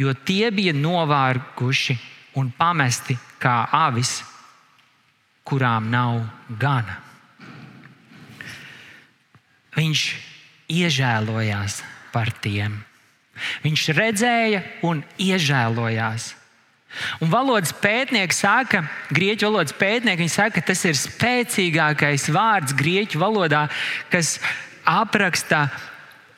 jo 0.00 0.16
tie 0.26 0.50
bija 0.50 0.72
novārguši 0.74 1.98
un 2.40 2.48
pamesti 2.56 3.14
kā 3.42 3.56
avis, 3.74 4.20
kurām 5.44 5.90
nav 5.90 6.22
gana. 6.60 7.00
Viņš 9.76 10.04
iežēlojās 10.72 11.80
par 12.12 12.30
tiem. 12.44 12.76
Viņš 13.64 13.88
redzēja 13.96 14.62
un 14.86 15.02
iežēlojās. 15.20 16.32
Un 17.24 17.30
valodas 17.32 17.72
pētnieks 17.72 18.42
saka, 18.44 18.82
grieķu 19.14 19.48
valodas 19.48 19.72
pētnieki 19.76 20.28
saka, 20.28 20.60
ka 20.60 20.72
tas 20.72 20.82
ir 20.84 20.98
spēcīgākais 20.98 22.28
vārds 22.34 22.76
grieķu 22.76 23.22
valodā, 23.22 23.64
kas 24.12 24.36
apraksta 24.84 25.70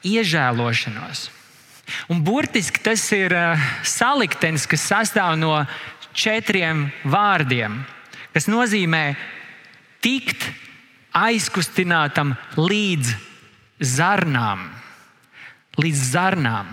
iežēlošanos. 0.07 1.31
Un 2.09 2.23
burtiski 2.25 2.81
tas 2.81 3.03
ir 3.13 3.35
uh, 3.35 3.61
saliktenis, 3.85 4.65
kas 4.71 4.87
sastāv 4.89 5.35
no 5.37 5.57
četriem 6.15 6.89
vārdiem, 7.05 7.83
kas 8.35 8.49
nozīmē 8.51 9.05
tikt 10.05 10.47
aizkustinātam 11.15 12.35
līdz 12.59 13.13
zarnām. 13.95 14.67
Līdz 15.79 16.03
zarnām. 16.15 16.69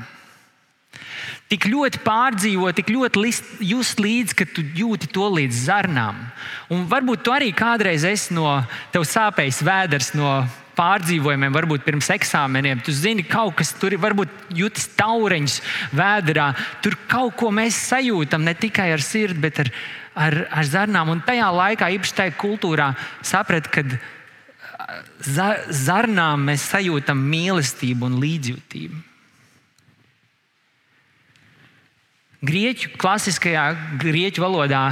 Tik 1.52 1.66
ļoti 1.68 2.00
pārdzīvo, 2.06 2.70
tik 2.72 2.92
ļoti 2.94 3.22
just 3.68 4.00
līdzi, 4.00 4.36
ka 4.40 4.46
tu 4.48 4.64
jūti 4.64 5.10
to 5.12 5.28
līdz 5.36 5.64
zarnām. 5.66 6.22
Un 6.72 6.86
varbūt 6.88 7.26
tu 7.26 7.34
arī 7.36 7.50
kādreiz 7.52 8.06
esi 8.08 8.38
no 8.38 8.62
tev 8.94 9.04
sāpējis 9.10 9.60
vēders 9.68 10.14
no 10.16 10.32
pārdzīvojumiem, 10.78 11.54
varbūt 11.56 11.84
pirms 11.86 12.10
eksāmeniem. 12.14 12.82
Tu 12.86 12.94
zini, 12.96 13.26
kaut 13.28 13.58
kas 13.60 13.74
tur 13.80 13.96
ir, 13.96 14.02
varbūt 14.02 14.56
jūtas 14.58 14.88
taureņš 15.00 15.58
vēdā. 15.98 16.48
Tur 16.84 16.98
kaut 17.12 17.36
ko 17.40 17.52
mēs 17.56 17.78
sajūtam 17.90 18.46
ne 18.48 18.56
tikai 18.58 18.92
ar 18.96 19.04
sirdi, 19.04 19.42
bet 19.44 19.62
ar, 19.66 19.72
ar, 20.16 20.40
ar 20.62 20.68
zarnām. 20.68 21.12
Un 21.14 21.24
tajā 21.28 21.52
laikā, 21.56 21.92
īpaši 21.98 22.18
tajā 22.22 22.36
kultūrā, 22.40 22.92
saprat, 23.26 23.70
ka 23.72 23.86
za, 25.20 25.54
zarnām 25.70 26.50
mēs 26.50 26.66
sajūtam 26.72 27.22
mīlestību 27.32 28.10
un 28.10 28.20
līdzjūtību. 28.24 29.08
Grieķu 32.42 32.96
klasiskajā 32.98 33.66
grieķu 34.02 34.42
valodā 34.42 34.86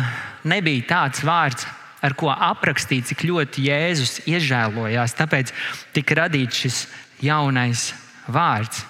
nebija 0.46 0.86
tāds 0.92 1.24
vārds, 1.26 1.66
ar 2.06 2.16
ko 2.18 2.32
aprakstīt, 2.32 3.10
cik 3.10 3.26
ļoti 3.28 3.66
Jēzus 3.68 4.20
iežēlojās. 4.30 5.16
Tāpēc 5.20 5.54
tika 5.96 6.22
radīts 6.24 6.64
šis 6.64 6.82
jaunais 7.24 7.90
vārds. 8.32 8.84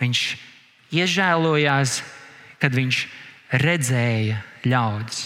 Viņš 0.00 0.22
iežēlojās, 0.94 2.00
kad 2.62 2.74
viņš 2.76 3.04
redzēja 3.64 4.40
ļaudis. 4.66 5.22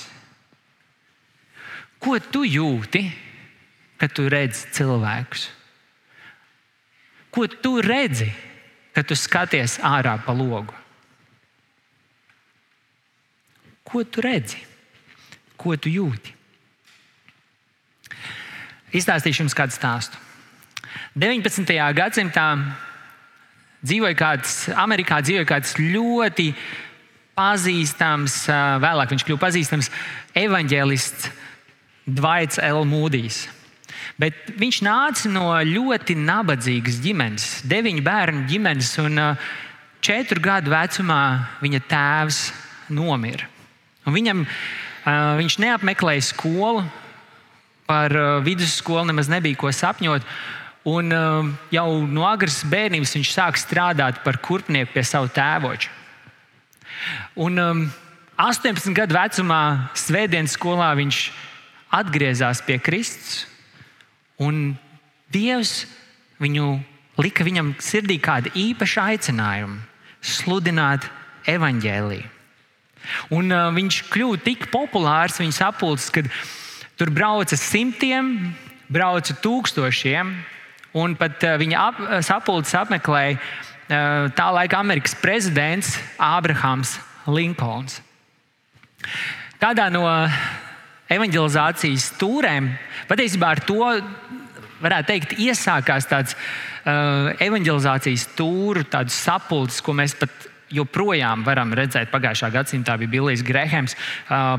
Ko 1.98 2.18
tu 2.22 2.44
jūti, 2.46 3.02
kad 3.98 4.12
tu 4.14 4.28
redzi 4.30 4.68
cilvēkus? 4.76 5.48
Ko 7.34 7.48
tu 7.50 7.78
redzi, 7.84 8.30
kad 8.94 9.08
tu 9.08 9.18
skaties 9.18 9.78
ārā 9.84 10.14
pa 10.24 10.32
logu? 10.32 10.74
Ko 13.88 14.04
tu 14.04 14.22
redzi? 14.24 14.60
Ko 15.58 15.74
tu 15.76 15.90
jūti? 15.90 16.37
Izstāstīšu 18.96 19.44
jums 19.44 19.56
kādu 19.56 19.74
stāstu. 19.76 20.16
19. 21.18 21.74
gadsimtā 21.96 22.46
dzīvoja 23.84 24.16
kāds, 24.18 24.54
Amerikā 24.74 25.20
dzīvoja 25.24 25.48
kāds 25.48 25.74
ļoti 25.78 26.52
pazīstams, 27.38 28.40
vēlāk 28.82 29.12
viņš 29.12 29.26
kļuva 29.26 29.42
pazīstams, 29.44 29.90
evanģēlists 30.38 31.30
Dvaits 32.08 32.58
L. 32.64 32.86
Mūdijs. 32.88 33.44
Bet 34.18 34.48
viņš 34.58 34.80
nāca 34.82 35.30
no 35.30 35.50
ļoti 35.62 36.16
nabadzīgas 36.18 36.98
ģimenes, 37.04 37.46
deviņu 37.68 38.02
bērnu 38.06 38.46
ģimenes, 38.50 38.94
un 39.04 39.20
četru 40.02 40.42
gadu 40.42 40.72
vecumā 40.72 41.20
viņa 41.62 41.82
tēvs 41.90 42.40
nomira. 42.96 43.46
Un 44.08 44.16
viņam, 44.16 44.42
viņš 45.38 45.58
neapmeklēja 45.62 46.24
skolu, 46.32 46.82
par 47.88 48.12
vidusskolu 48.44 49.08
nemaz 49.08 49.30
nebija 49.32 49.58
ko 49.58 49.72
sapņot. 49.72 50.26
Un 50.88 51.12
jau 51.74 51.86
no 52.08 52.24
agras 52.28 52.60
bērnības 52.68 53.14
viņš 53.16 53.32
sāk 53.34 53.58
strādāt 53.60 54.20
par 54.24 54.38
kurpnieku 54.44 54.94
pie 54.94 55.04
sava 55.04 55.28
tēvoča. 55.32 55.90
Un 57.40 57.58
18 58.38 58.94
gadu 58.96 59.16
vecumā, 59.16 59.62
Svētdienas 59.98 60.54
skolā, 60.56 60.92
viņš 61.00 61.22
atgriezās 61.98 62.62
pie 62.64 62.78
Kristus. 62.78 63.46
Un 64.38 64.76
Dievs 65.32 65.82
viņu 66.40 66.78
lika 67.18 67.44
viņam 67.44 67.74
sirdī 67.82 68.16
kādu 68.22 68.52
īpašu 68.56 69.00
aicinājumu 69.02 69.80
sludināt 70.24 71.04
evaņģēlīju. 71.50 72.30
Un 73.34 73.52
uh, 73.54 73.68
viņš 73.72 73.98
kļuva 74.12 74.40
tik 74.44 74.66
populārs 74.72 75.38
viņa 75.40 75.54
sapulces, 75.56 76.10
ka 76.12 76.24
tur 76.98 77.12
brauca 77.14 77.56
simtiem, 77.56 78.32
brauca 78.90 79.36
tūkstošiem, 79.42 80.32
un 80.98 81.14
pat 81.18 81.44
uh, 81.46 81.56
viņa 81.60 81.82
ap, 81.84 82.00
sapulces 82.26 82.74
apmeklēja 82.78 83.38
uh, 83.38 84.28
tā 84.34 84.48
laika 84.56 84.80
Amerikas 84.82 85.14
prezidents 85.18 85.94
Ābrahams 86.18 86.96
Linkolns. 87.28 88.00
Kādā 89.62 89.88
no 89.92 90.04
evanģelizācijas 91.12 92.10
stūrēm 92.14 92.72
patiesībā 93.08 93.54
ar 93.54 93.62
to 93.66 93.80
varētu 94.82 95.08
teikt, 95.10 95.34
iesākās 95.42 96.06
tāds 96.10 96.34
uh, 96.34 97.34
evanģelizācijas 97.42 98.26
stūra, 98.32 98.84
tāds 98.90 99.16
sapulcis, 99.16 99.82
ko 99.84 99.94
mēs 99.98 100.14
pat 100.18 100.48
joprojām 100.74 101.44
varam 101.46 101.72
redzēt. 101.76 102.10
Pagājušā 102.12 102.50
gadsimtā 102.54 102.96
bija 103.00 103.12
Billijs 103.16 103.44
Grēhams, 103.46 103.96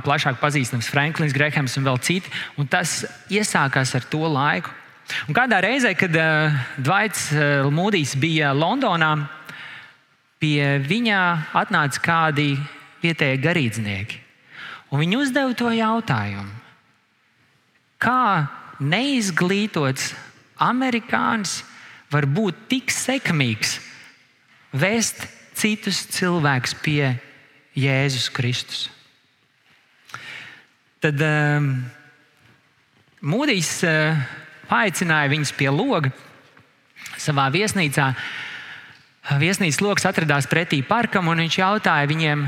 plašāk 0.05 0.39
pazīstams 0.41 0.89
Franklins 0.89 1.35
Grēhams 1.35 1.77
un 1.79 1.87
vēl 1.89 1.99
citi. 2.05 2.31
Un 2.57 2.69
tas 2.69 3.03
iesākās 3.29 3.95
ar 3.97 4.07
to 4.09 4.23
laiku. 4.27 4.73
Un 5.25 5.33
kādā 5.33 5.57
reizē, 5.65 5.95
kad 5.97 6.13
Dvaits 6.77 7.29
Mūdijs 7.73 8.13
bija 8.21 8.51
Londonā, 8.53 9.15
pie 10.39 10.77
viņa 10.85 11.21
atnāca 11.57 12.01
kādi 12.05 12.51
vietējie 13.01 13.39
garīdznieki. 13.41 14.21
Un 14.89 15.01
viņi 15.03 15.17
uzdeva 15.19 15.53
to 15.57 15.69
jautājumu, 15.73 16.53
kā 18.01 18.47
neizglītots 18.79 20.13
amerikānis 20.61 21.59
var 22.09 22.25
būt 22.25 22.63
tik 22.71 22.93
sekmīgs, 22.93 23.77
vēst 24.73 25.27
citus 25.59 26.05
cilvēkus 26.15 26.75
pie 26.79 27.17
Jēzus 27.75 28.29
Kristus. 28.31 28.87
Tad 31.03 31.19
um, 31.23 31.71
Mūdijs 33.19 33.73
uh, 33.83 34.19
paaicināja 34.69 35.31
viņus 35.31 35.51
pie 35.59 35.67
loga 35.73 36.11
savā 37.19 37.49
viesnīcā. 37.51 38.13
Viesnīcas 39.39 39.81
lokus 39.83 40.07
atradās 40.07 40.47
pretī 40.49 40.79
parkam, 40.85 41.27
un 41.29 41.43
viņš 41.43 41.59
jautāja 41.59 42.07
viņiem, 42.09 42.47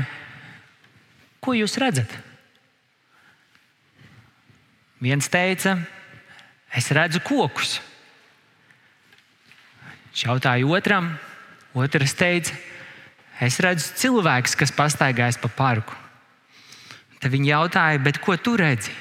ko 1.44 1.54
jūs 1.54 1.76
redzat? 1.78 2.10
Viens 5.02 5.28
teica, 5.28 5.76
es 6.72 6.88
redzu 6.94 7.20
kokus. 7.26 7.76
Viņš 10.08 10.24
jautāja 10.26 10.68
otram, 10.68 11.12
otrs 11.76 12.16
teica, 12.18 12.56
Es 13.42 13.58
redzu 13.62 13.90
cilvēku, 13.98 14.54
kas 14.60 14.70
pastaigājas 14.74 15.40
pa 15.42 15.50
parku. 15.50 15.96
Tad 17.22 17.32
viņi 17.34 17.50
jautāja, 17.50 18.12
ko 18.22 18.36
tu 18.38 18.54
redzi? 18.58 18.92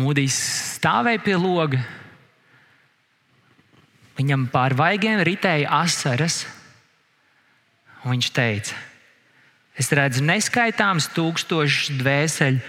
Mūdīs 0.00 0.36
stāvēja 0.78 1.20
pie 1.24 1.34
loga. 1.36 1.80
Viņam 4.16 4.46
pār 4.52 4.76
vaigiem 4.76 5.20
ritēja 5.24 5.68
asaras. 5.80 6.44
Viņš 8.04 8.30
teica, 8.32 8.76
es 9.76 9.90
redzu 9.92 10.24
neskaitāmus 10.24 11.10
tūkstošus 11.12 11.98
dvēseli, 12.00 12.62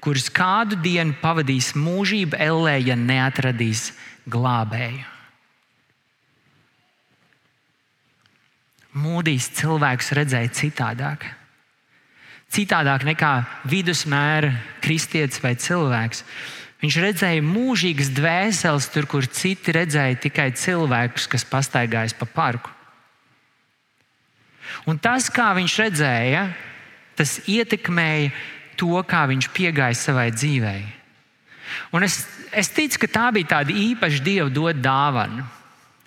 kuras 0.00 0.30
kādu 0.32 0.78
dienu 0.80 1.16
pavadīs 1.20 1.74
mūžību 1.76 2.40
ellē, 2.40 2.78
ja 2.88 2.96
neatradīs 2.96 3.90
glābēju. 4.32 5.17
Mūdīs 8.96 9.50
cilvēks 9.58 10.14
redzēja 10.16 10.48
citādāk. 10.56 11.26
Citādāk 12.48 13.04
nekā 13.04 13.32
vidusmēra 13.68 14.54
kristietis 14.80 15.42
vai 15.44 15.52
cilvēks. 15.60 16.22
Viņš 16.80 16.96
redzēja 17.02 17.44
mūžīgas 17.44 18.12
dvēseles, 18.16 18.86
tur, 18.94 19.08
kur 19.10 19.26
citi 19.26 19.74
redzēja 19.74 20.20
tikai 20.22 20.52
cilvēkus, 20.56 21.26
kas 21.28 21.44
pastaigājas 21.44 22.14
pa 22.16 22.28
parku. 22.30 22.72
Un 24.88 25.00
tas, 25.02 25.28
kā 25.28 25.50
viņš 25.58 25.74
redzēja, 25.82 26.46
tas 27.18 27.40
ietekmēja 27.50 28.30
to, 28.78 28.94
kā 29.04 29.26
viņš 29.28 29.50
piegāja 29.52 29.98
savai 29.98 30.30
dzīvei. 30.32 30.82
Un 31.92 32.06
es, 32.06 32.22
es 32.56 32.70
ticu, 32.72 33.02
ka 33.04 33.12
tā 33.12 33.28
bija 33.36 33.58
tāda 33.58 33.74
īpaša 33.76 34.24
dieva 34.24 34.48
dot 34.52 34.80
dāvana 34.80 35.44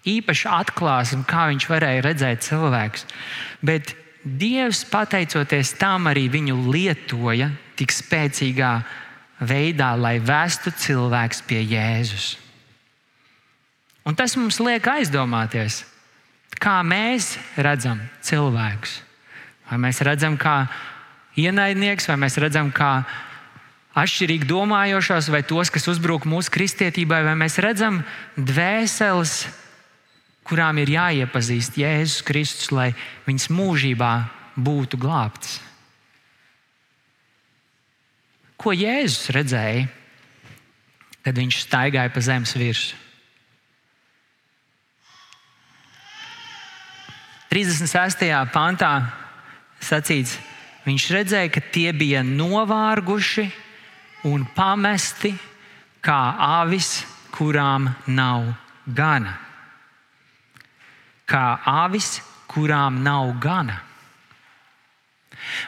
īpaši 0.07 0.47
atklāsme, 0.49 1.25
kā 1.29 1.47
viņš 1.51 1.67
varēja 1.69 2.05
redzēt 2.05 2.47
cilvēkus. 2.47 3.05
Bet 3.61 3.95
Dievs, 4.21 4.83
pateicoties 4.85 5.73
tam, 5.81 6.05
arī 6.11 6.27
viņu 6.29 6.53
lietoja 6.69 7.49
tik 7.73 7.89
spēcīgā 7.89 8.73
veidā, 9.41 9.95
lai 9.97 10.19
vestu 10.21 10.69
cilvēks 10.69 11.41
pie 11.49 11.63
Jēzus. 11.65 12.35
Un 14.05 14.13
tas 14.17 14.35
mums 14.37 14.59
liek 14.61 14.85
aizdomāties, 14.85 15.81
kā 16.61 16.79
mēs 16.85 17.33
redzam 17.57 18.01
cilvēkus. 18.21 18.99
Vai 19.71 19.79
mēs 19.81 20.01
redzam, 20.05 20.37
kā 20.37 20.67
ienaidnieks, 21.41 22.05
vai 22.11 22.19
mēs 22.21 22.37
redzam, 22.41 22.69
kā 22.69 23.01
atšķirīgi 23.97 24.45
domājošos, 24.49 25.31
vai 25.33 25.41
tos, 25.47 25.73
kas 25.73 25.89
uzbrūk 25.89 26.29
mūsu 26.29 26.53
kristietībai, 26.53 27.23
vai 27.25 27.33
mēs 27.39 27.57
redzam 27.63 28.03
dvēseles 28.37 29.33
kurām 30.47 30.79
ir 30.81 30.91
jāiepazīst 30.95 31.77
Jēzus 31.79 32.23
Kristus, 32.25 32.71
lai 32.73 32.91
viņas 33.27 33.49
mūžībā 33.53 34.11
būtu 34.57 34.99
glābts. 35.01 35.59
Ko 38.61 38.73
Jēzus 38.75 39.31
redzēja, 39.33 39.87
kad 41.25 41.37
viņš 41.37 41.63
staigāja 41.65 42.13
pa 42.13 42.21
zemes 42.25 42.53
virsmu? 42.57 42.97
36. 47.51 48.21
pantā 48.53 48.93
sacīts, 49.83 50.37
viņš 50.85 51.07
redzēja, 51.11 51.51
ka 51.51 51.63
tie 51.73 51.89
bija 51.91 52.21
novārguši 52.23 53.49
un 54.31 54.47
pamesti 54.55 55.33
kā 55.99 56.21
avis, 56.61 57.01
kurām 57.35 57.91
nav 58.07 58.53
gana 58.87 59.50
kā 61.31 61.45
avis, 61.67 62.19
kurām 62.51 62.99
nav 63.05 63.31
gana. 63.39 63.79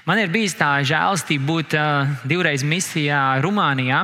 Man 0.05 0.19
ir 0.21 0.31
bijis 0.31 0.55
tā 0.59 0.75
žēlastība 0.85 1.47
būt 1.47 1.75
uh, 1.77 2.11
divreiz 2.27 2.63
misijā 2.67 3.39
Rumānijā. 3.43 4.03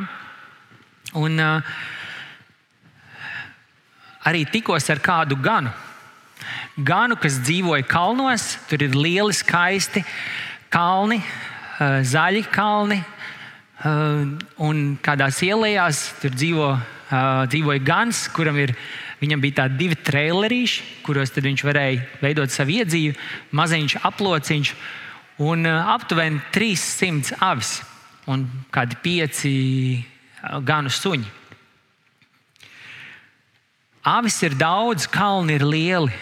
Un, 1.20 1.38
uh, 1.42 1.62
arī 4.30 4.46
tikos 4.50 4.90
ar 4.90 5.02
kādu 5.04 5.38
ganu. 5.44 5.72
Ganu, 6.80 7.18
kas 7.20 7.40
dzīvoja 7.44 7.86
kalnos, 7.90 8.54
tur 8.70 8.86
ir 8.86 8.96
lieli, 8.96 9.36
skaisti 9.36 10.04
kalni, 10.74 11.20
uh, 11.20 12.00
zaļi 12.06 12.46
kalni. 12.54 13.02
Uh, 13.80 14.36
un 14.60 14.98
kādās 15.04 15.40
ielās 15.46 16.02
tur 16.20 16.34
dzīvo, 16.36 16.72
uh, 16.76 17.44
dzīvoja 17.52 17.84
gans, 17.86 18.26
kuram 18.36 18.58
ir 18.60 18.74
Viņam 19.20 19.42
bija 19.44 19.64
tādi 19.64 19.82
divi 19.82 19.98
trailerīši, 20.00 20.84
kuros 21.04 21.34
viņš 21.36 21.64
varēja 21.68 22.06
veidot 22.22 22.52
savu 22.54 22.78
iedzīvi, 22.78 23.18
maziņš 23.52 23.98
aplociņš 24.08 24.72
un 25.44 25.68
uh, 25.68 25.92
aptuveni 25.96 26.40
300 26.56 27.40
avis 27.44 27.80
un 28.32 28.46
kādi 28.72 28.96
pieci 29.04 29.52
uh, 30.00 30.60
ganu 30.64 30.92
suņi. 30.92 31.36
Avis 34.08 34.38
ir 34.48 34.56
daudz, 34.56 35.10
kalni 35.12 35.58
ir 35.60 35.66
lieli, 35.68 36.16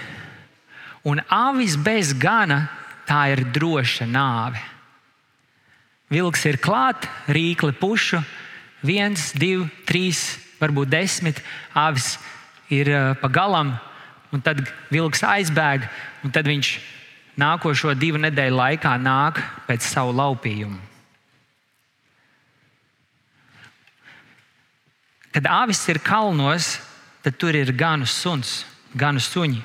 un 1.06 1.22
avis 1.30 1.78
bez 1.78 2.16
gana 2.18 2.66
tā 3.08 3.28
ir 3.36 3.46
droša 3.54 4.10
nāve. 4.10 4.60
Vilks 6.10 6.46
ir 6.50 6.58
klāt, 6.64 7.06
rīkli 7.30 7.76
pušu, 7.78 8.24
viens, 8.82 9.30
divi, 9.38 9.68
trīs, 9.86 10.40
varbūt 10.58 10.90
desmit 10.90 11.42
avis 11.78 12.16
ir 12.74 12.92
uh, 12.92 13.14
pa 13.22 13.30
galam, 13.32 13.76
un 14.32 14.44
tad 14.44 14.62
vilks 14.92 15.24
aizbēg, 15.24 15.88
un 16.24 16.34
tad 16.36 16.48
viņš 16.50 16.72
nākošo 17.38 17.94
divu 17.98 18.20
nedēļu 18.22 18.58
laikā 18.58 18.96
nāk 19.00 19.40
pēc 19.68 19.86
savu 19.86 20.16
laupījumu. 20.18 20.80
Kad 25.38 25.46
avis 25.54 25.84
ir 25.92 26.00
kalnos, 26.02 26.80
tad 27.22 27.36
tur 27.38 27.54
ir 27.54 27.70
ganu 27.78 28.08
suns, 28.10 28.64
ganu 28.98 29.22
suņi. 29.22 29.62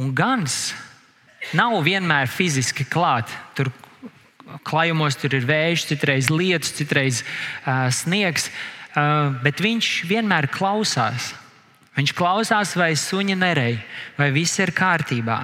Un 0.00 0.14
gans 0.16 0.70
nav 1.52 1.76
vienmēr 1.84 2.30
fiziski 2.30 2.86
klāt. 2.88 3.28
Tur 3.52 3.68
klājumos 4.64 5.18
tur 5.20 5.36
ir 5.36 5.44
vējš, 5.44 5.84
citreiz 5.90 6.30
lietus, 6.32 6.72
citreiz 6.78 7.20
uh, 7.20 7.90
sniegs, 7.92 8.48
uh, 8.48 9.36
bet 9.44 9.60
viņš 9.60 9.90
vienmēr 10.08 10.48
klausās. 10.54 11.34
Viņš 11.98 12.12
klausās, 12.16 12.76
vai 12.78 12.92
suņi 12.96 13.36
nerej, 13.38 13.78
vai 14.18 14.30
viss 14.34 14.60
ir 14.62 14.72
kārtībā. 14.76 15.38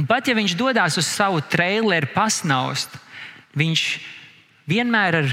Un 0.00 0.06
pat 0.08 0.28
ja 0.28 0.34
viņš 0.36 0.54
dodas 0.56 0.96
uz 0.96 1.08
savu 1.08 1.42
traileru 1.52 2.08
pasnaust, 2.14 2.94
viņš 3.56 3.82
vienmēr 4.68 5.20
ir, 5.20 5.32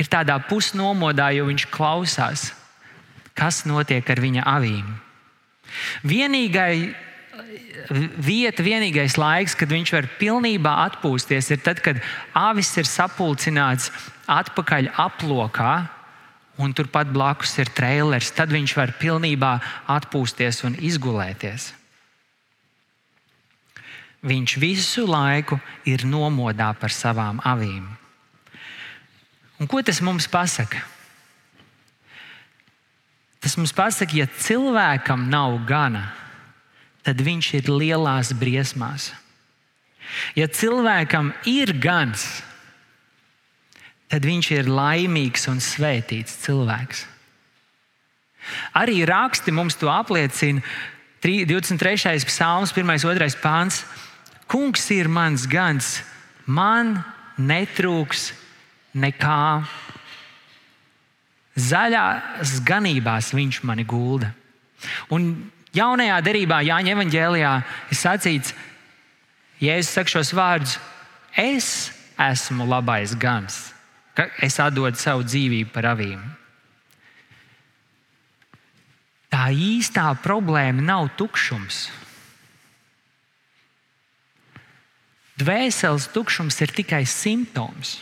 ir 0.00 0.08
tādā 0.12 0.38
pusnomodā, 0.48 1.28
jo 1.36 1.48
viņš 1.50 1.66
klausās, 1.72 2.50
kas 3.36 3.64
notiek 3.68 4.06
ar 4.10 4.22
viņa 4.22 4.46
avīm. 4.56 4.88
Vienīgai 6.06 6.94
vieta, 7.90 8.64
vienīgais 8.64 9.16
laiks, 9.20 9.54
kad 9.58 9.70
viņš 9.70 9.92
var 9.92 10.08
pilnībā 10.20 10.72
atpūsties, 10.86 11.50
ir 11.52 11.60
tad, 11.64 11.82
kad 11.84 12.00
avis 12.34 12.72
ir 12.80 12.88
sapulcināts 12.88 13.90
atpakaļ 14.26 14.90
aplokā 14.98 15.74
un 16.58 16.72
turpat 16.72 17.10
blakus 17.12 17.56
ir 17.60 17.70
trailers, 17.76 18.32
tad 18.32 18.52
viņš 18.52 18.76
var 18.76 18.94
pilnībā 19.00 19.56
atpūsties 19.92 20.62
un 20.68 20.78
izgulēties. 20.80 21.72
Viņš 24.26 24.56
visu 24.58 25.04
laiku 25.06 25.60
ir 25.86 26.06
nomodā 26.08 26.72
par 26.80 26.90
savām 26.90 27.38
avīm. 27.44 27.84
Un 29.60 29.68
ko 29.70 29.80
tas 29.84 30.00
mums 30.04 30.26
pasaka? 30.28 30.82
Tas 33.40 33.54
mums 33.60 33.72
pasaka, 33.76 34.16
ja 34.16 34.26
cilvēkam 34.26 35.28
nav 35.30 35.60
gana, 35.68 36.08
tad 37.06 37.20
viņš 37.22 37.52
ir 37.60 37.70
lielās 37.70 38.32
briesmās. 38.34 39.12
Ja 40.34 40.48
cilvēkam 40.50 41.32
ir 41.46 41.70
gans, 41.78 42.24
tad 42.24 42.55
viņš 44.10 44.50
ir 44.54 44.68
laimīgs 44.70 45.48
un 45.50 45.58
svētīts 45.62 46.38
cilvēks. 46.44 47.04
Arī 48.78 49.02
raksti 49.06 49.50
mums 49.50 49.76
to 49.76 49.90
apliecina. 49.90 50.62
23. 51.22 52.22
psalms, 52.28 52.70
1. 52.70 52.86
un 52.86 53.18
2. 53.18 53.40
pāns. 53.42 53.82
Kungs 54.46 54.84
ir 54.94 55.08
mans 55.10 55.46
gans, 55.50 56.02
man 56.46 57.00
netrūks 57.34 58.30
nekā. 58.94 59.66
Zaļās 61.56 62.60
ganībās 62.62 63.32
viņš 63.34 63.62
mani 63.66 63.82
gulda. 63.88 64.30
Un 65.10 65.50
jaunajā 65.74 66.20
derībā, 66.22 66.60
Jāņa 66.62 66.94
evanģēlijā, 66.94 67.52
ir 67.90 67.98
sacīts, 67.98 68.54
Jēzus 69.56 69.94
saka 69.96 70.12
šos 70.12 70.34
vārdus: 70.36 70.76
Es 71.32 71.90
esmu 72.20 72.68
labais 72.68 73.16
gans 73.16 73.75
ka 74.16 74.30
es 74.42 74.56
atdodu 74.62 74.96
savu 74.98 75.26
dzīvību 75.28 75.70
par 75.74 75.92
avīm. 75.92 76.22
Tā 79.28 79.50
īstā 79.52 80.08
problēma 80.24 80.80
nav 80.80 81.10
tukšums. 81.18 81.86
Dvēseles 85.36 86.06
tukšums 86.14 86.56
ir 86.64 86.72
tikai 86.72 87.02
simptoms. 87.04 87.98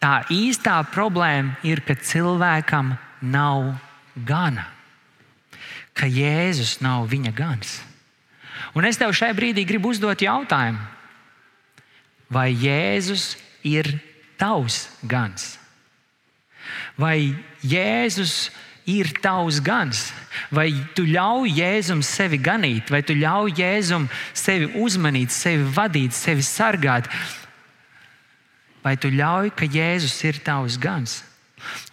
Tā 0.00 0.22
īstā 0.32 0.78
problēma 0.92 1.58
ir, 1.64 1.82
ka 1.84 1.96
cilvēkam 1.96 2.94
nav 3.24 3.74
gana, 4.16 4.66
ka 5.96 6.08
Jēzus 6.08 6.78
nav 6.84 7.08
viņa 7.12 7.32
gans. 7.36 7.78
Un 8.76 8.88
es 8.88 8.96
tev 9.00 9.12
šai 9.16 9.32
brīdī 9.36 9.66
gribu 9.68 9.92
uzdot 9.92 10.24
jautājumu, 10.24 10.80
vai 12.32 12.50
Jēzus 12.52 13.34
ir 13.64 13.92
tavs 14.44 14.88
gans? 15.08 15.56
Vai 17.00 17.34
Jēzus 17.64 18.50
ir 18.84 19.08
tavs 19.24 19.60
gans? 19.64 20.10
Vai 20.52 20.68
tu 20.96 21.06
ļauj 21.08 21.56
Jēzum 21.56 22.02
sevi 22.04 22.38
ganīt, 22.38 22.92
vai 22.92 23.02
tu 23.06 23.16
ļauj 23.16 23.56
Jēzum 23.60 24.08
sevi 24.36 24.68
uzmanīt, 24.80 25.32
sevi 25.32 25.64
vadīt, 25.76 26.16
sevi 26.16 26.44
sargāt? 26.44 27.08
Vai 28.84 28.98
tu 29.00 29.08
ļauj, 29.08 29.54
ka 29.56 29.64
Jēzus 29.64 30.18
ir 30.28 30.42
tavs 30.44 30.76
gans? 30.80 31.22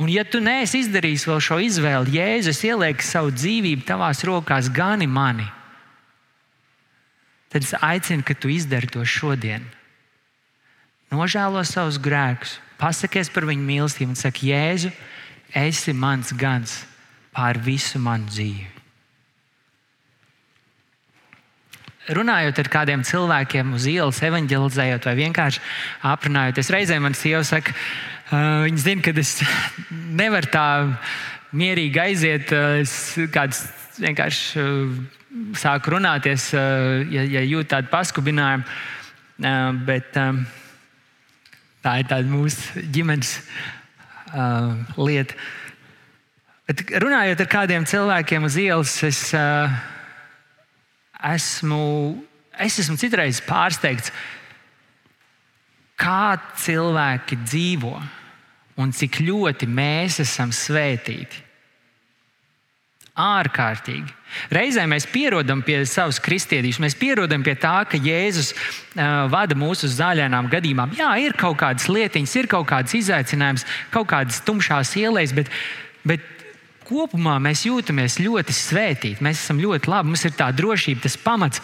Un, 0.04 0.10
ja 0.12 0.26
tu 0.28 0.42
neesi 0.44 0.82
izdarījis 0.84 1.24
vēl 1.30 1.40
šo 1.40 1.58
izvēli, 1.64 2.18
Jēzus 2.20 2.60
ieliek 2.68 3.04
savu 3.06 3.32
dzīvību 3.32 3.88
tavās 3.88 4.26
rokās, 4.28 4.68
gani 4.68 5.08
mani, 5.08 5.48
tad 7.52 7.64
es 7.64 7.72
aicinu, 7.80 8.26
ka 8.28 8.36
tu 8.36 8.52
izdari 8.52 8.92
to 8.92 9.06
šodien 9.08 9.64
nožēlo 11.12 11.62
savus 11.68 12.00
grēkus, 12.02 12.58
pasakies 12.80 13.32
par 13.34 13.46
viņu 13.50 13.66
mīlestību 13.68 14.14
un 14.16 14.20
saki, 14.20 14.52
Jēzu, 14.52 14.92
esi 15.54 15.94
mans 15.94 16.32
gans 16.38 16.82
pār 17.36 17.60
visu 17.62 18.00
manu 18.02 18.30
dzīvi. 18.32 18.70
Runājot 22.12 22.58
ar 22.64 22.68
kādiem 22.74 23.04
cilvēkiem 23.06 23.76
uz 23.78 23.86
ielas, 23.88 24.20
evanģelizējot 24.26 25.06
vai 25.06 25.14
vienkārši 25.20 25.62
aprunājoties, 26.10 26.72
reizē 26.74 26.98
man 27.00 27.14
sieva 27.16 27.44
saka, 27.46 27.76
uh, 27.76 28.64
viņa 28.66 28.82
zina, 28.82 29.04
ka 29.06 29.14
es 29.22 29.36
nevaru 29.92 30.50
tā 30.52 30.66
mierīgi 31.56 32.02
aiziet. 32.02 32.52
Es 32.82 32.96
kāds 33.32 33.62
vienkārši 34.02 34.64
uh, 34.64 34.98
sāku 35.62 35.94
runāties, 35.94 36.50
uh, 36.58 37.06
ja, 37.14 37.28
ja 37.38 37.46
jūt 37.46 37.70
tādu 37.76 37.92
paskubinājumu. 37.94 38.66
Uh, 39.42 39.70
bet, 39.86 40.18
uh, 40.18 40.42
Tā 41.82 41.98
ir 42.02 42.10
tāda 42.10 42.30
mūsu 42.30 42.84
ģimenes 42.94 43.38
uh, 44.36 44.76
lieta. 45.02 45.38
Bet 46.70 46.84
runājot 47.02 47.42
ar 47.42 47.50
kādiem 47.52 47.88
cilvēkiem 47.90 48.46
uz 48.48 48.58
ielas, 48.62 48.94
es, 49.08 49.24
uh, 49.34 49.72
esmu, 51.34 51.82
es 52.62 52.78
esmu 52.84 53.00
citreiz 53.02 53.42
pārsteigts, 53.44 54.14
kā 56.00 56.38
cilvēki 56.62 57.42
dzīvo 57.44 57.96
un 58.82 58.94
cik 58.96 59.22
ļoti 59.26 59.68
mēs 59.70 60.22
esam 60.24 60.54
svētīti. 60.56 61.51
Ārkārtīgi. 63.22 64.18
Reizē 64.54 64.86
mēs 64.88 65.06
pierodam 65.12 65.60
pie 65.66 65.82
savas 65.90 66.20
kristietības, 66.24 66.80
mēs 66.80 66.96
pierodam 67.00 67.44
pie 67.44 67.56
tā, 67.60 67.82
ka 67.90 68.00
Jēzus 68.00 68.54
uh, 68.54 69.28
vada 69.32 69.58
mūsu 69.60 69.90
uz 69.90 69.98
zaļām 70.00 70.48
gadījumām. 70.52 70.96
Jā, 71.00 71.12
ir 71.20 71.36
kaut 71.40 71.60
kādas 71.60 71.90
lietiņas, 71.92 72.36
ir 72.40 72.48
kaut 72.52 72.70
kādas 72.72 72.96
izaicinājumas, 72.98 73.68
kaut 73.92 74.08
kādas 74.14 74.40
tumšās 74.48 74.94
ielas, 75.02 75.36
bet, 75.36 75.52
bet 76.08 76.24
kopumā 76.88 77.38
mēs 77.44 77.66
jūtamies 77.68 78.20
ļoti 78.24 78.56
svētīti. 78.56 79.24
Mēs 79.24 79.44
esam 79.44 79.60
ļoti 79.62 79.92
labi, 79.92 80.14
mums 80.14 80.26
ir 80.28 80.36
tā 80.40 80.48
drošība, 80.56 81.04
tas 81.06 81.20
pamats. 81.20 81.64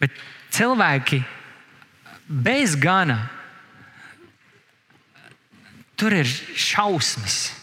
Bet 0.00 0.16
cilvēki 0.56 1.22
bez 2.26 2.76
gana 2.80 3.20
tur 5.96 6.12
ir 6.12 6.28
šausmas. 6.56 7.55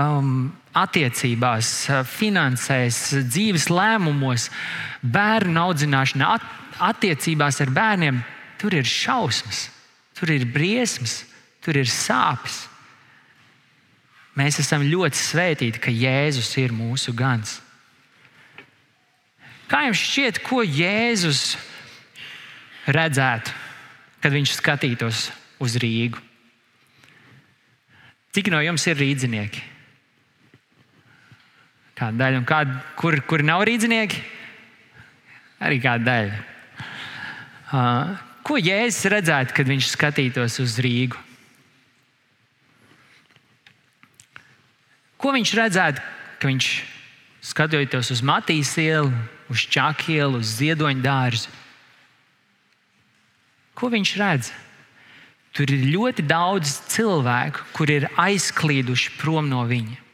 Um, 0.00 0.52
attiecībās, 0.76 1.68
finansēs, 2.06 3.00
dzīves 3.26 3.66
lēmumos, 3.72 4.46
bērnu 5.02 5.58
audzināšanā, 5.66 6.28
at, 6.38 6.46
attiecībās 6.92 7.58
ar 7.60 7.72
bērniem, 7.74 8.20
tur 8.60 8.76
ir 8.78 8.86
šausmas, 8.86 9.66
tur 10.16 10.30
ir 10.32 10.46
briesmas, 10.48 11.24
tur 11.64 11.80
ir 11.80 11.90
sāpes. 11.90 12.62
Mēs 14.38 14.60
esam 14.62 14.86
ļoti 14.86 15.18
svētīti, 15.18 15.82
ka 15.82 15.92
Jēzus 15.92 16.52
ir 16.62 16.72
mūsu 16.72 17.12
gans. 17.16 17.58
Kā 19.70 19.84
jums 19.88 20.00
šķiet, 20.06 20.40
ko 20.46 20.62
Jēzus 20.64 21.58
redzētu, 22.90 23.52
kad 24.22 24.32
viņš 24.32 24.54
skatītos 24.56 25.26
uz 25.60 25.76
Rīgu? 25.82 26.22
Cik 28.30 28.48
no 28.54 28.62
jums 28.62 28.86
ir 28.86 28.98
rīznieki? 29.02 29.69
Kāda 32.00 32.16
daļa, 32.16 32.38
un 32.40 32.46
kāda, 32.48 32.78
kur, 32.96 33.18
kur 33.28 33.42
nav 33.44 33.66
rīznieki? 33.68 34.22
Arī 35.60 35.76
kāda 35.84 36.06
daļa. 36.06 36.38
Uh, 37.70 38.14
ko 38.46 38.56
Jēzus 38.56 39.10
redzētu, 39.12 39.52
kad 39.58 39.68
viņš 39.68 39.90
skatītos 39.92 40.56
uz 40.64 40.78
Rīgu? 40.80 41.20
Ko 45.20 45.34
viņš 45.36 45.52
redzētu, 45.60 46.00
kad 46.40 46.48
viņš 46.48 46.72
skatoties 47.44 48.14
uz 48.16 48.24
Matīs 48.24 48.72
ielu, 48.80 49.12
uz 49.52 49.68
Čaku 49.68 50.16
ielu, 50.16 50.40
uz 50.40 50.56
Ziedoņa 50.56 51.04
dārzu? 51.04 51.52
Ko 53.76 53.92
viņš 53.92 54.16
redz? 54.16 54.54
Tur 55.52 55.68
ir 55.68 55.90
ļoti 55.92 56.24
daudz 56.24 56.78
cilvēku, 56.94 57.68
kuri 57.76 58.00
ir 58.00 58.12
aizklīduši 58.16 59.18
prom 59.20 59.52
no 59.52 59.66
viņa. 59.68 60.06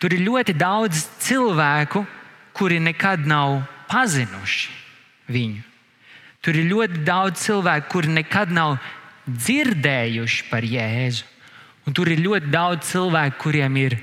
Tur 0.00 0.14
ir 0.14 0.24
ļoti 0.26 0.54
daudz 0.58 1.06
cilvēku, 1.22 2.04
kuri 2.56 2.80
nekad 2.82 3.26
nav 3.28 3.60
pazinuši 3.90 4.76
viņu. 5.30 5.62
Tur 6.40 6.56
ir 6.56 6.70
ļoti 6.70 7.02
daudz 7.04 7.42
cilvēku, 7.44 7.90
kuri 7.92 8.14
nekad 8.16 8.52
nav 8.54 8.78
dzirdējuši 9.28 10.46
par 10.50 10.64
Jēzu. 10.64 11.26
Un 11.86 11.96
tur 11.96 12.08
ir 12.12 12.22
ļoti 12.22 12.52
daudz 12.52 12.88
cilvēku, 12.92 13.40
kuriem 13.44 13.76
ir 13.80 13.98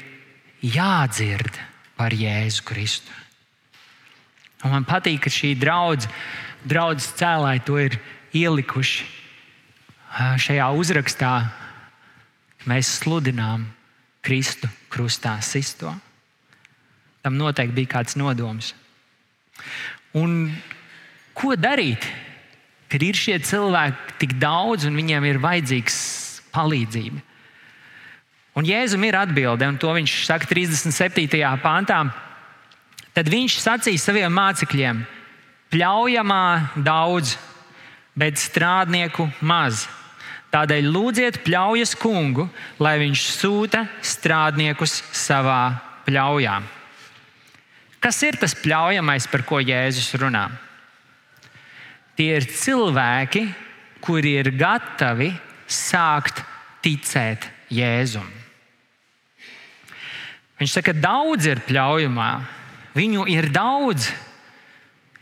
jādzird 0.62 1.58
par 1.98 2.14
Jēzu 2.14 2.66
Kristu. 2.68 3.14
Un 4.66 4.74
man 4.74 4.86
patīk, 4.90 5.22
ka 5.26 5.34
šī 5.34 5.54
draudzene 5.58 6.14
draudz 6.68 7.12
cēlāji 7.18 7.64
to 7.68 7.78
ir 7.80 7.98
ielikuši 8.36 9.06
šajā 10.42 10.68
uzrakstā 10.74 11.34
mēs 12.68 12.98
sludinām 13.02 13.68
Kristu 14.26 14.70
krustā 14.98 15.38
sisto. 15.46 15.94
Tam 17.22 17.38
noteikti 17.38 17.76
bija 17.78 17.94
kāds 17.98 18.18
nodoms. 18.18 18.74
Un 20.18 20.50
ko 21.38 21.54
darīt, 21.60 22.02
kad 22.90 23.04
ir 23.04 23.18
šie 23.18 23.38
cilvēki 23.46 24.18
tik 24.24 24.38
daudz 24.42 24.88
un 24.90 24.98
viņiem 24.98 25.28
ir 25.30 25.42
vajadzīgs 25.44 25.98
palīdzība? 26.56 27.22
Un 28.58 28.66
Jēzum 28.66 29.04
ir 29.06 29.14
atbilde, 29.20 29.68
un 29.70 29.78
to 29.78 29.92
viņš 29.94 30.14
saka 30.26 30.48
37. 30.50 31.38
pāntā. 31.62 32.00
Tad 33.14 33.30
viņš 33.30 33.60
sacīja 33.62 34.02
saviem 34.02 34.34
mācekļiem: 34.34 35.04
Pļaujamā 35.70 36.48
daudz, 36.82 37.36
bet 38.18 38.42
strādnieku 38.42 39.28
maz. 39.46 39.86
Tādēļ 40.58 40.88
lūdziet 40.90 41.36
pļaujas 41.46 41.92
kungu, 42.02 42.48
lai 42.82 42.96
viņš 42.98 43.24
sūta 43.30 43.84
strādniekus 44.02 45.04
savā 45.14 45.78
pļaujā. 46.08 46.56
Kas 48.02 48.24
ir 48.26 48.40
tas 48.42 48.56
pļaujamais, 48.58 49.28
par 49.30 49.44
ko 49.46 49.60
Jēzus 49.62 50.10
runā? 50.18 50.48
Tie 52.18 52.32
ir 52.40 52.50
cilvēki, 52.50 53.44
kuri 54.02 54.34
ir 54.40 54.50
gatavi 54.58 55.30
sākt 55.70 56.42
ticēt 56.82 57.46
Jēzum. 57.70 58.26
Viņš 60.58 60.74
saka, 60.74 60.90
ka 60.90 61.06
daudz 61.06 61.46
ir 61.52 61.62
pļaujamā, 61.70 62.32
viņu 62.98 63.30
ir 63.30 63.52
daudz. 63.54 64.10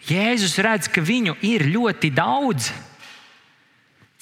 Jēzus 0.07 0.55
redz, 0.63 0.87
ka 0.87 1.03
viņu 1.03 1.35
ir 1.43 1.67
ļoti 1.75 2.15
daudz. 2.15 2.71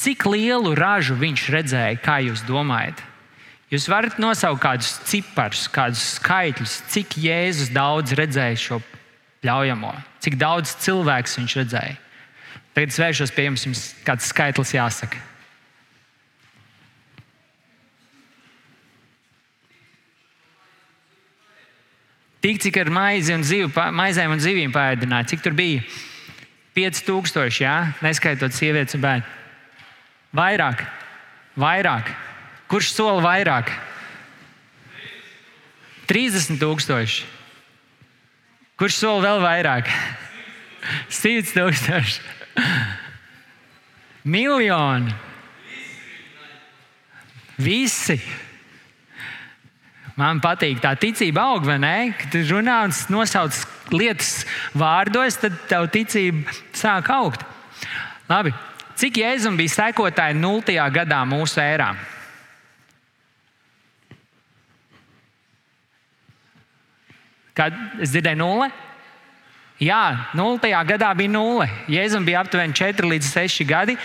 Cik 0.03 0.25
lielu 0.27 0.73
ražu 0.75 1.15
viņš 1.15 1.41
redzēja, 1.53 1.99
kā 2.03 2.17
jūs 2.25 2.41
domājat? 2.43 2.99
Jūs 3.71 3.85
varat 3.87 4.17
nosaukt 4.19 4.59
kādus 4.59 4.97
ciparus, 5.07 5.61
kādus 5.71 6.01
skaitļus, 6.17 6.73
cik 6.91 7.15
Jēzus 7.23 7.69
daudz 7.71 8.11
redzēja 8.19 8.57
šo 8.59 8.79
ļaujamo, 9.47 9.93
cik 10.19 10.35
daudz 10.41 10.73
cilvēku 10.83 11.31
viņš 11.39 11.55
redzēja. 11.61 11.95
Tagad 12.75 12.91
es 12.91 12.99
vēršos 12.99 13.31
pie 13.31 13.45
jums, 13.47 13.63
jums 13.63 13.83
kāds 14.03 14.27
skaitlis 14.27 14.73
jāsaka. 14.75 15.21
Tik 22.43 22.59
cik 22.59 22.81
ar 22.81 22.91
maizi 22.91 23.31
un 23.37 23.47
zivu, 23.47 23.71
maizēm 23.71 24.35
un 24.35 24.43
zivīm 24.43 24.75
pārēdināja, 24.75 25.29
cik 25.31 25.45
tur 25.45 25.55
bija? 25.55 25.85
5000, 26.75 27.61
jā, 27.63 27.77
neskaitot 28.03 28.51
sievietes 28.51 28.99
un 28.99 29.05
bērnu. 29.07 29.42
Vairāk, 30.33 30.79
vairāk. 31.61 32.07
Kurš 32.71 32.89
sola 32.95 33.21
vairāk? 33.21 33.69
30,000. 36.09 37.19
Kurš 38.79 38.97
sola 38.97 39.21
vēl 39.27 39.43
vairāk? 39.43 39.91
100,000. 41.13 42.17
Miljoni. 44.23 45.13
Visi. 47.61 48.17
Man 50.17 50.41
patīk 50.41 50.81
tā 50.81 50.95
ticība, 50.97 51.45
aug, 51.53 51.65
vai 51.65 51.79
ne? 51.81 51.95
Kad 52.17 52.35
runā 52.49 52.83
un 52.87 52.93
nosauc 53.13 53.55
lietas 53.93 54.43
vārdos, 54.77 55.37
tad 55.41 55.55
tev 55.69 55.89
ticība 55.93 56.53
sāk 56.77 57.09
augt. 57.13 57.45
Labi, 58.29 58.53
Cik 58.99 59.17
Jēzum 59.23 59.57
bija 59.57 59.73
sekotāji 59.73 60.37
0. 60.37 60.75
gadā 60.93 61.21
mūsu 61.25 61.61
ērā? 61.63 61.93
Kad 67.53 67.75
es 68.01 68.13
dzirdēju, 68.13 68.39
nulle? 68.39 68.69
Jā, 69.81 70.29
0. 70.37 70.59
gadā 70.89 71.09
bija 71.17 71.33
nulle. 71.33 71.67
Jēzum 71.91 72.25
bija 72.25 72.41
aptuveni 72.41 72.73
4 72.77 73.09
līdz 73.09 73.33
6 73.33 73.65
gadi. 73.69 73.97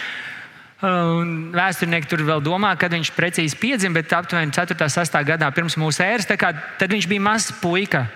Un 0.85 1.51
vēsturnieki 1.57 2.07
tur 2.07 2.23
vēl 2.23 2.43
domā, 2.45 2.71
kad 2.79 2.93
viņš 2.95 3.11
precīzi 3.17 3.59
piedzima, 3.59 3.99
bet 3.99 4.13
aptuveni 4.15 4.55
4. 4.55 4.77
un 4.79 4.93
6. 4.95 5.17
gadā 5.27 5.49
pirms 5.55 5.77
mūsu 5.81 6.05
ēras. 6.05 6.29
Tad 6.29 6.93
viņš 6.93 7.09
bija 7.11 7.25
mazs 7.25 7.53
puika 7.63 8.07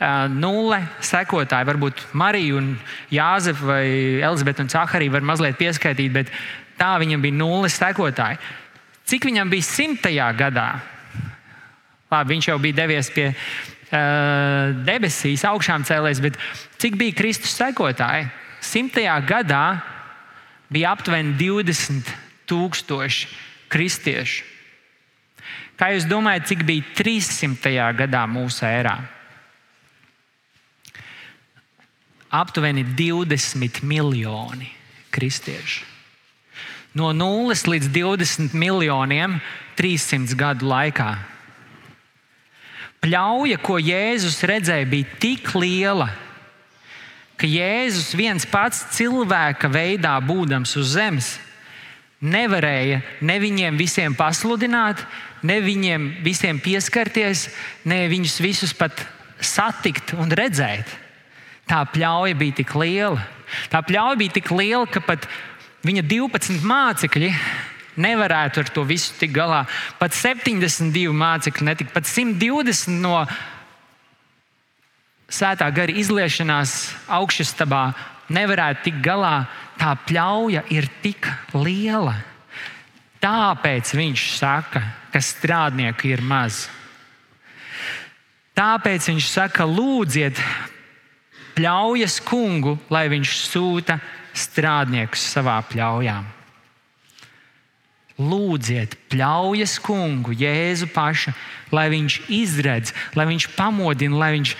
nulle 0.00 0.80
sekotāji. 1.04 1.68
Varbūt 1.68 2.02
Marija, 2.18 2.56
un 2.58 2.74
Jāzepa, 3.14 3.66
vai 3.68 3.86
Elizabete 4.20 4.64
un 4.64 4.70
Caharija 4.72 5.14
var 5.14 5.22
mazliet 5.26 5.58
pieskaitīt, 5.58 6.12
bet 6.12 6.32
tā 6.78 6.94
viņam 6.98 7.22
bija 7.22 7.38
nulle 7.38 7.70
sekotāji. 7.70 8.40
Cik 9.04 9.28
viņam 9.28 9.50
bija 9.52 9.68
simtajā 9.68 10.30
gadā? 10.38 10.68
Labi, 12.10 12.34
viņš 12.34 12.48
jau 12.48 12.58
bija 12.62 12.78
devies 12.82 13.10
pie 13.14 13.28
uh, 13.30 14.72
debesīs, 14.86 15.44
augšām 15.46 15.84
cēlēs, 15.86 16.22
bet 16.24 16.38
cik 16.80 16.98
bija 17.00 17.16
Kristus 17.16 17.54
sekotāji? 17.58 18.30
Simtajā 18.64 19.14
gadā 19.28 19.64
bija 20.72 20.94
aptuveni 20.94 21.36
20 21.38 22.10
tūkstoši 22.48 23.28
kristiešu. 23.72 24.50
Kā 25.74 25.90
jūs 25.90 26.06
domājat, 26.06 26.46
cik 26.52 26.62
bija 26.66 26.86
300. 26.96 27.74
gadā 27.98 28.22
mūsu 28.30 28.62
ērā? 28.68 28.94
Aptuveni 32.40 32.84
20 32.84 33.82
miljoni 33.86 34.70
kristiešu. 35.14 35.84
No 36.94 37.10
0 37.12 37.54
līdz 37.70 37.88
20 37.90 38.54
miljoniem 38.54 39.40
300 39.78 40.36
gadu 40.38 40.68
laikā. 40.70 41.10
Pļauja, 43.02 43.58
ko 43.60 43.76
Jēzus 43.82 44.38
redzēja, 44.48 44.86
bija 44.88 45.18
tik 45.20 45.50
liela, 45.58 46.08
ka 47.36 47.50
Jēzus 47.50 48.14
viens 48.16 48.46
pats 48.48 48.84
cilvēka 48.96 49.68
veidā, 49.68 50.14
būdams 50.24 50.72
uz 50.80 50.94
zemes, 50.94 51.34
nevarēja 52.24 53.02
ne 53.20 53.36
viņiem 53.42 53.76
visiem 53.76 54.14
pasludināt, 54.16 55.02
ne 55.44 55.58
viņiem 55.60 56.08
visiem 56.24 56.62
pieskarties, 56.62 57.48
ne 57.84 58.06
viņus 58.08 58.38
visus 58.40 58.72
pat 58.72 59.02
satikt 59.42 60.14
un 60.16 60.32
redzēt. 60.32 61.03
Tā 61.68 61.80
pļauja 61.88 62.36
bija 62.36 62.60
tik 62.60 62.74
liela. 62.76 63.22
Tā 63.72 63.80
pļauja 63.84 64.18
bija 64.20 64.36
tik 64.36 64.50
liela, 64.52 64.86
ka 64.90 65.00
pat 65.04 65.28
viņa 65.84 66.04
12 66.08 66.64
mācekļi 66.68 67.30
nevarētu 68.00 68.64
ar 68.64 68.70
to 68.74 68.84
visu 68.88 69.14
tikt 69.18 69.34
galā. 69.36 69.64
Pat 70.00 70.16
72 70.16 71.14
mācekļi 71.14 71.68
netika, 71.70 71.94
pat 71.94 72.08
120 72.10 73.00
no 73.00 73.22
svētā 75.30 75.70
gara 75.74 75.94
izliešanās 75.94 76.92
augšstabā 77.12 77.86
nevarētu 78.34 78.88
tikt 78.88 79.02
galā. 79.04 79.36
Tā 79.80 79.94
pļauja 80.06 80.64
ir 80.70 80.86
tik 81.02 81.26
liela. 81.56 82.14
Tāpēc 83.24 83.94
viņš 83.96 84.22
saka, 84.36 84.82
ka 85.10 85.20
strādnieku 85.22 86.10
ir 86.12 86.20
maz. 86.22 86.66
Tāpēc 88.54 89.08
viņš 89.10 89.28
saka, 89.32 89.64
lūdziet, 89.66 90.38
pļaujas 91.54 92.20
kungu, 92.26 92.76
lai 92.92 93.06
viņš 93.12 93.34
sūta 93.48 93.98
strādniekus 94.34 95.22
savā 95.34 95.60
pļaujā. 95.70 96.16
Lūdziet, 98.14 98.94
pļaujas 99.10 99.78
kungu, 99.82 100.34
Jēzu 100.38 100.86
pašu, 100.94 101.32
lai 101.74 101.88
viņš 101.90 102.18
izredz, 102.30 102.92
lai 103.18 103.26
viņš 103.30 103.48
pamodina, 103.56 104.20
lai 104.20 104.30
viņš 104.36 104.54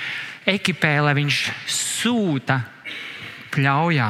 ekipē, 0.51 0.97
lai 1.07 1.15
viņš 1.21 1.43
sūta 1.71 2.61
pļaujā. 3.55 4.09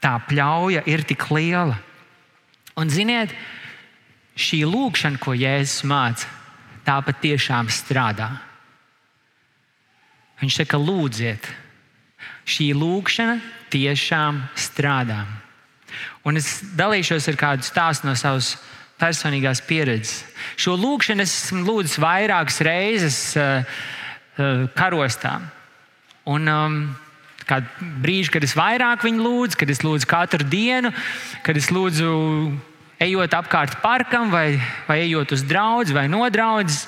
Tā 0.00 0.12
pļauja 0.28 0.84
ir 0.88 1.04
tik 1.08 1.26
liela. 1.32 1.78
Un 2.80 2.92
ziniet, 2.92 3.32
šī 4.36 4.62
lūkšana, 4.68 5.20
ko 5.20 5.34
Jēzus 5.36 5.84
māca, 5.88 6.28
tā 6.84 6.96
patiešām 7.04 7.68
strādā. 7.72 8.30
Viņš 10.40 10.62
saka, 10.62 10.80
lūdziet, 10.80 11.48
šī 12.48 12.70
lūkšana 12.76 13.38
tiešām 13.70 14.42
strādā. 14.58 15.24
Un 16.26 16.38
es 16.40 16.60
dalīšos 16.76 17.28
ar 17.32 17.38
kādu 17.40 17.66
stāstu 17.66 18.08
no 18.08 18.14
savas 18.18 18.54
personīgās 19.00 19.62
pieredzes. 19.64 20.20
Šo 20.60 20.76
lūkšanu 20.78 21.24
es 21.24 21.32
esmu 21.46 21.64
lūdzis 21.64 22.00
vairākas 22.02 22.60
reizes 22.66 23.20
uh, 23.40 23.64
uh, 23.64 24.66
karostā. 24.76 25.38
Un, 26.28 26.48
um, 26.52 26.76
kādu 27.48 27.90
brīdi, 28.04 28.28
kad 28.34 28.44
es 28.46 28.54
vairāk 28.58 29.06
viņu 29.06 29.24
lūdzu, 29.24 29.58
kad 29.60 29.72
es 29.72 29.82
lūdzu 29.84 30.08
katru 30.10 30.46
dienu, 30.46 30.92
kad 31.46 31.58
es 31.58 31.70
lūdzu 31.72 32.10
ejot 33.00 33.34
apkārt 33.34 33.80
parkam, 33.82 34.30
vai, 34.30 34.60
vai 34.86 35.00
ejot 35.06 35.32
uz 35.34 35.44
draugu, 35.48 35.96
vai 35.96 36.06
no 36.12 36.22
draudzes. 36.30 36.84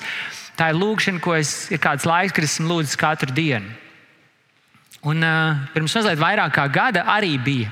Tā 0.53 0.69
ir 0.69 0.77
lūkšana, 0.77 1.21
ko 1.23 1.33
es 1.33 1.71
ir 1.73 1.81
kāds 1.81 2.05
laiks, 2.05 2.35
kad 2.35 2.45
esmu 2.45 2.69
lūdzis 2.69 2.99
katru 2.99 3.33
dienu. 3.33 3.73
Un 5.03 5.19
uh, 5.19 5.63
pirms 5.73 5.97
mazliet 5.97 6.21
vairāk 6.21 6.53
kā 6.55 6.67
gada 6.71 7.03
arī 7.11 7.35
bija. 7.41 7.71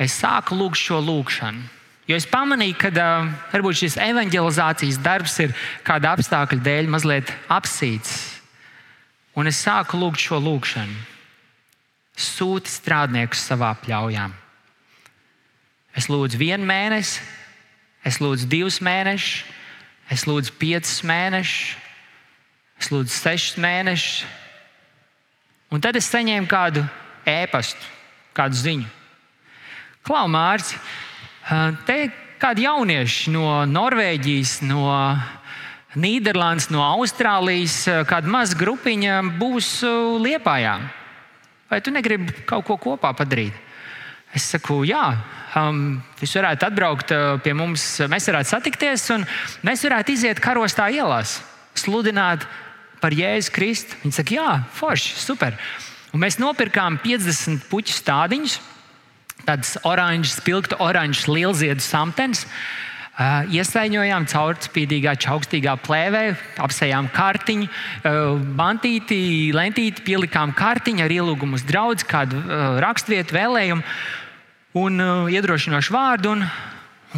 Es 0.00 0.16
sāku 0.18 0.56
lūgt 0.58 0.80
šo 0.80 0.98
lūkšanu. 1.04 1.62
Jo 2.10 2.16
es 2.18 2.26
pamanīju, 2.26 2.74
ka 2.80 2.90
uh, 2.90 3.28
varbūt 3.52 3.84
šis 3.84 3.98
evanģelizācijas 4.02 4.98
darbs 5.04 5.36
ir 5.44 5.54
kāda 5.86 6.16
apstākļa 6.16 6.64
dēļ 6.66 6.90
mazliet 6.90 7.30
apsīts. 7.46 8.16
Un 9.38 9.46
es 9.46 9.60
sāku 9.62 10.00
lūgt 10.00 10.18
šo 10.24 10.40
lūkšanu. 10.42 10.96
Sūti 12.18 12.72
strādniekus 12.72 13.44
savā 13.46 13.70
pļaujā. 13.84 14.26
Es 15.96 16.10
lūdzu 16.10 16.38
vienu 16.40 16.66
mēnesi, 16.66 17.22
es 18.06 18.18
lūdzu 18.22 18.48
divus 18.50 18.80
mēnešus, 18.82 19.46
es 20.10 20.26
lūdzu 20.26 20.54
piecus 20.58 21.00
mēnešus, 21.06 21.78
es 22.82 22.90
lūdzu 22.90 23.14
sešus 23.14 23.56
mēnešus. 23.62 24.20
Un 25.70 25.78
tad 25.78 25.94
es 25.94 26.08
saņēmu 26.10 26.48
kādu 26.50 26.82
ēpastu, 27.30 27.78
kādu 28.34 28.58
ziņu. 28.58 28.88
Klau, 30.02 30.24
Mārcis, 30.26 30.74
te 31.86 31.98
kādi 32.42 32.64
jaunieši 32.64 33.30
no 33.30 33.60
Norvēģijas, 33.70 34.56
no 34.66 34.88
Nīderlandes, 35.94 36.70
no 36.74 36.82
Austrālijas, 36.82 37.84
kāda 38.10 38.30
maza 38.30 38.58
grupiņa 38.58 39.20
būs 39.38 39.68
Liepājā. 40.24 40.74
Vai 41.70 41.78
tu 41.86 41.94
negribi 41.94 42.34
kaut 42.50 42.66
ko 42.66 42.78
kopā 42.90 43.12
padarīt? 43.14 43.54
Es 44.34 44.48
saku, 44.50 44.80
jā, 44.86 45.04
um, 45.58 46.00
jūs 46.22 46.34
varētu 46.38 46.66
atbraukt 46.66 47.14
pie 47.42 47.54
mums, 47.54 47.84
mēs 48.10 48.26
varētu 48.30 48.50
satikties 48.50 49.06
un 49.14 49.26
mēs 49.66 49.82
varētu 49.86 50.14
iziet 50.14 50.42
karostā 50.42 50.86
ielās, 50.94 51.40
sludināt 51.78 52.46
par 53.00 53.14
Jēzu 53.16 53.52
Kristu. 53.54 53.96
Viņi 54.04 54.16
saka, 54.16 54.36
jā, 54.36 54.50
forši, 54.76 55.16
super. 55.20 55.56
Un 56.14 56.22
mēs 56.24 56.40
nopirkām 56.42 56.98
50 57.02 57.66
puķu 57.70 57.94
stādiņus, 57.94 58.58
tādas 59.46 59.76
oranžas, 59.86 60.38
spilgta 60.40 60.78
oranžas 60.82 61.28
lielziedu 61.30 61.84
samtenes. 61.84 62.46
Uh, 63.20 63.44
iesaiņojām 63.52 64.24
caurspīdīgā, 64.30 65.12
čaukstīgā 65.20 65.74
plēvē, 65.84 66.22
apsējām 66.64 67.10
kartiņu, 67.12 67.66
uh, 67.68 68.38
bantīti, 68.56 69.50
lentīti, 69.52 70.06
pielikām 70.06 70.54
kartiņu 70.56 71.04
ar 71.04 71.12
ielūgumu 71.12 71.58
uz 71.58 71.66
draugu, 71.68 72.06
kādu 72.08 72.40
uh, 72.40 72.78
raksturvietu, 72.80 73.36
vēlējumu 73.36 73.84
un 74.80 75.04
iedrošinošu 75.34 75.92
vārdu, 75.92 76.32
un, 76.32 76.46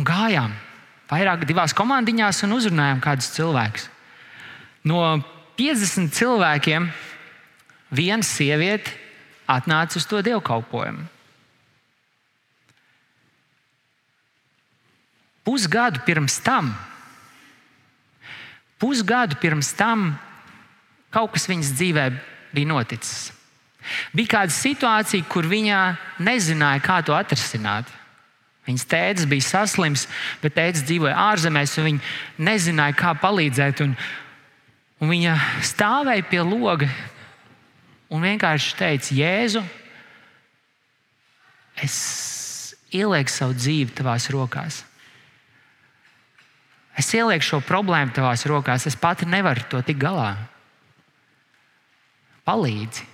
un 0.00 0.06
gājām 0.08 0.56
vairāk 1.12 1.44
divās 1.48 1.74
komandiņās 1.76 2.42
un 2.46 2.56
uzrunājām 2.56 3.02
kādus 3.04 3.30
cilvēkus. 3.36 3.88
No 4.88 5.04
50 5.62 6.10
cilvēkiem 6.16 6.88
viena 7.94 8.26
sieviete 8.26 8.90
atnāca 9.46 10.00
uz 10.00 10.06
to 10.10 10.22
dievkalpojumu. 10.24 11.04
Pusgadu 15.42 16.02
pirms 16.06 16.38
tam, 16.42 16.70
pusgadu 18.78 19.38
pirms 19.42 19.72
tam 19.74 20.12
kaut 21.14 21.34
kas 21.34 21.48
viņas 21.50 21.72
dzīvē 21.78 22.04
bija 22.54 22.70
noticis. 22.70 23.32
Bija 24.14 24.36
kāda 24.36 24.54
situācija, 24.54 25.26
kur 25.30 25.48
viņa 25.50 25.80
nezināja, 26.22 26.82
kā 26.82 27.00
to 27.02 27.14
atrisināt. 27.18 27.90
Viņas 28.62 28.86
tēvs 28.86 29.26
bija 29.26 29.42
saslims, 29.42 30.06
bet 30.38 30.54
tēvs 30.54 30.84
dzīvoja 30.86 31.16
ārzemēs, 31.18 31.74
un 31.82 31.88
viņa 31.90 32.46
nezināja, 32.46 32.94
kā 32.94 33.10
palīdzēt. 33.18 33.82
Un, 33.82 33.96
Un 35.02 35.10
viņa 35.10 35.34
stāvēja 35.66 36.22
pie 36.30 36.38
loga 36.46 36.86
un 38.12 38.22
vienkārši 38.22 38.76
teica, 38.78 39.14
Jēzu, 39.18 39.62
es 41.82 41.96
ielieku 42.94 43.32
savu 43.32 43.56
dzīvi 43.58 43.96
tavās 43.98 44.28
rokās. 44.30 44.82
Es 46.94 47.08
ielieku 47.16 47.48
šo 47.48 47.60
problēmu 47.64 48.14
tavās 48.14 48.44
rokās, 48.46 48.86
es 48.86 48.98
pati 49.00 49.26
nevaru 49.26 49.64
to 49.72 49.80
tikt 49.82 50.04
galā. 50.04 50.36
Palīdzi. 52.46 53.08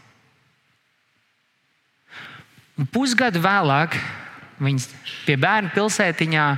Un 2.79 2.87
pusgadu 2.90 3.40
vēlāk 3.42 3.96
viņas 4.62 4.90
pie 5.24 5.37
bērnu 5.40 5.72
pilsētiņā 5.74 6.48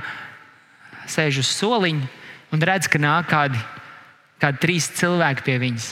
sēž 1.09 1.39
uz 1.41 1.51
soliņa 1.55 2.09
un 2.51 2.67
redz, 2.67 2.89
ka 2.91 2.99
nāk 3.01 3.29
kādi 3.31 3.61
kādi 4.41 4.61
trīs 4.61 4.89
cilvēki 4.97 5.45
pie 5.45 5.57
viņas 5.61 5.91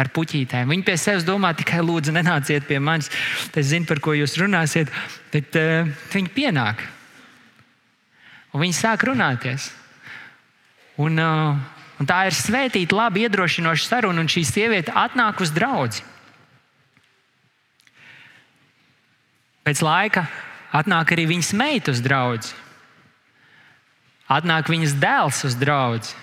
ar 0.00 0.10
puķītēm. 0.14 0.70
Viņi 0.70 0.86
pie 0.86 0.96
sevis 1.00 1.26
domā, 1.26 1.52
tikai 1.56 1.82
lūdzu, 1.84 2.14
nenāciet 2.14 2.66
pie 2.68 2.78
manis. 2.82 3.10
Es 3.52 3.70
zinu, 3.72 3.88
par 3.88 4.00
ko 4.04 4.14
jūs 4.16 4.38
runāsiet, 4.40 4.92
bet 5.32 5.56
uh, 5.58 5.90
viņi 6.14 6.32
pienāk. 6.36 6.84
Un 8.54 8.64
viņi 8.64 8.78
sāk 8.78 9.04
runāties. 9.08 9.68
Un, 11.00 11.20
uh, 11.20 11.58
un 12.00 12.08
tā 12.08 12.22
ir 12.28 12.36
svētīta, 12.36 12.96
labi 12.96 13.26
iedrošinoša 13.26 13.90
saruna, 13.90 14.22
un 14.22 14.30
šī 14.30 14.46
sieviete 14.46 14.94
atnāk 14.96 15.42
uz 15.44 15.52
draugu. 15.54 16.06
Pēc 19.66 19.84
laika 19.84 20.24
atnāk 20.74 21.12
arī 21.12 21.28
viņas 21.28 21.52
meita 21.58 21.92
uz 21.92 22.00
draugu. 22.02 22.48
Atnāk 24.30 24.70
viņas 24.70 24.96
dēls 25.02 25.44
uz 25.50 25.56
draugu 25.58 26.14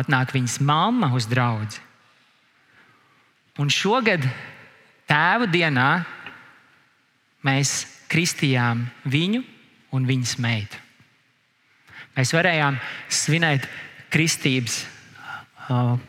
atnāk 0.00 0.34
viņas 0.34 0.60
mamma 0.64 1.12
uz 1.14 1.28
draugu. 1.30 1.80
Un 3.60 3.70
šogad 3.70 4.24
tēva 5.06 5.46
dienā 5.46 5.88
mēs 7.46 7.84
kristījām 8.10 8.82
viņu 9.06 9.44
un 9.94 10.08
viņas 10.08 10.38
meitu. 10.42 10.80
Mēs 12.14 12.32
varējām 12.34 12.78
svinēt 13.10 13.68
kristības 14.14 14.84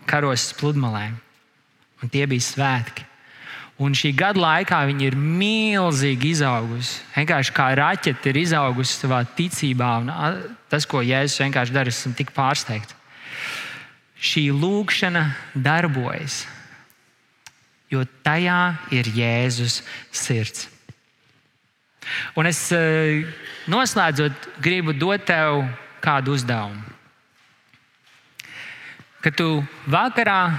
karos 0.10 0.52
pludmalē, 0.58 1.08
un 2.02 2.12
tie 2.14 2.26
bija 2.30 2.46
svētki. 2.46 3.06
Un 3.82 3.92
šī 3.98 4.14
gada 4.16 4.40
laikā 4.40 4.78
viņa 4.88 5.04
ir 5.04 5.18
milzīgi 5.20 6.30
izaugusi. 6.32 7.02
Vienkārši 7.12 7.56
kā 7.56 7.66
raķete 7.76 8.32
ir 8.32 8.38
izaugusi 8.46 9.02
savā 9.02 9.20
ticībā, 9.36 9.90
un 10.00 10.14
tas, 10.72 10.88
ko 10.88 11.04
Jēzus 11.04 11.42
vienkārši 11.44 11.76
dara, 11.76 11.92
esmu 11.92 12.14
tik 12.16 12.32
pārsteigts 12.36 12.95
šī 14.22 14.48
lūkšana 14.56 15.26
darbojas, 15.56 16.44
jo 17.92 18.04
tajā 18.26 18.62
ir 18.96 19.10
Jēzus 19.16 19.82
sirds. 20.12 20.70
Un 22.38 22.46
es 22.50 22.60
eh, 22.76 23.26
noslēdzot, 23.72 24.50
gribu 24.62 24.94
dot 24.94 25.26
tev 25.26 25.64
kādu 26.04 26.36
uzdevumu. 26.38 26.94
Kad 29.26 29.34
tu 29.40 29.64
vakarā 29.90 30.54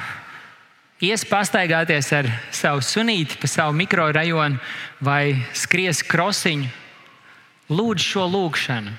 ies 1.06 1.22
pastaigāties 1.28 2.08
ar 2.16 2.26
savu 2.50 2.82
sunīti 2.82 3.38
pa 3.38 3.46
savu 3.50 3.76
mikrorajonu 3.78 4.58
vai 5.06 5.36
skries 5.54 6.02
krosiņu, 6.02 6.66
lūdz 7.70 8.08
šo 8.10 8.26
lūgšanu. 8.32 8.96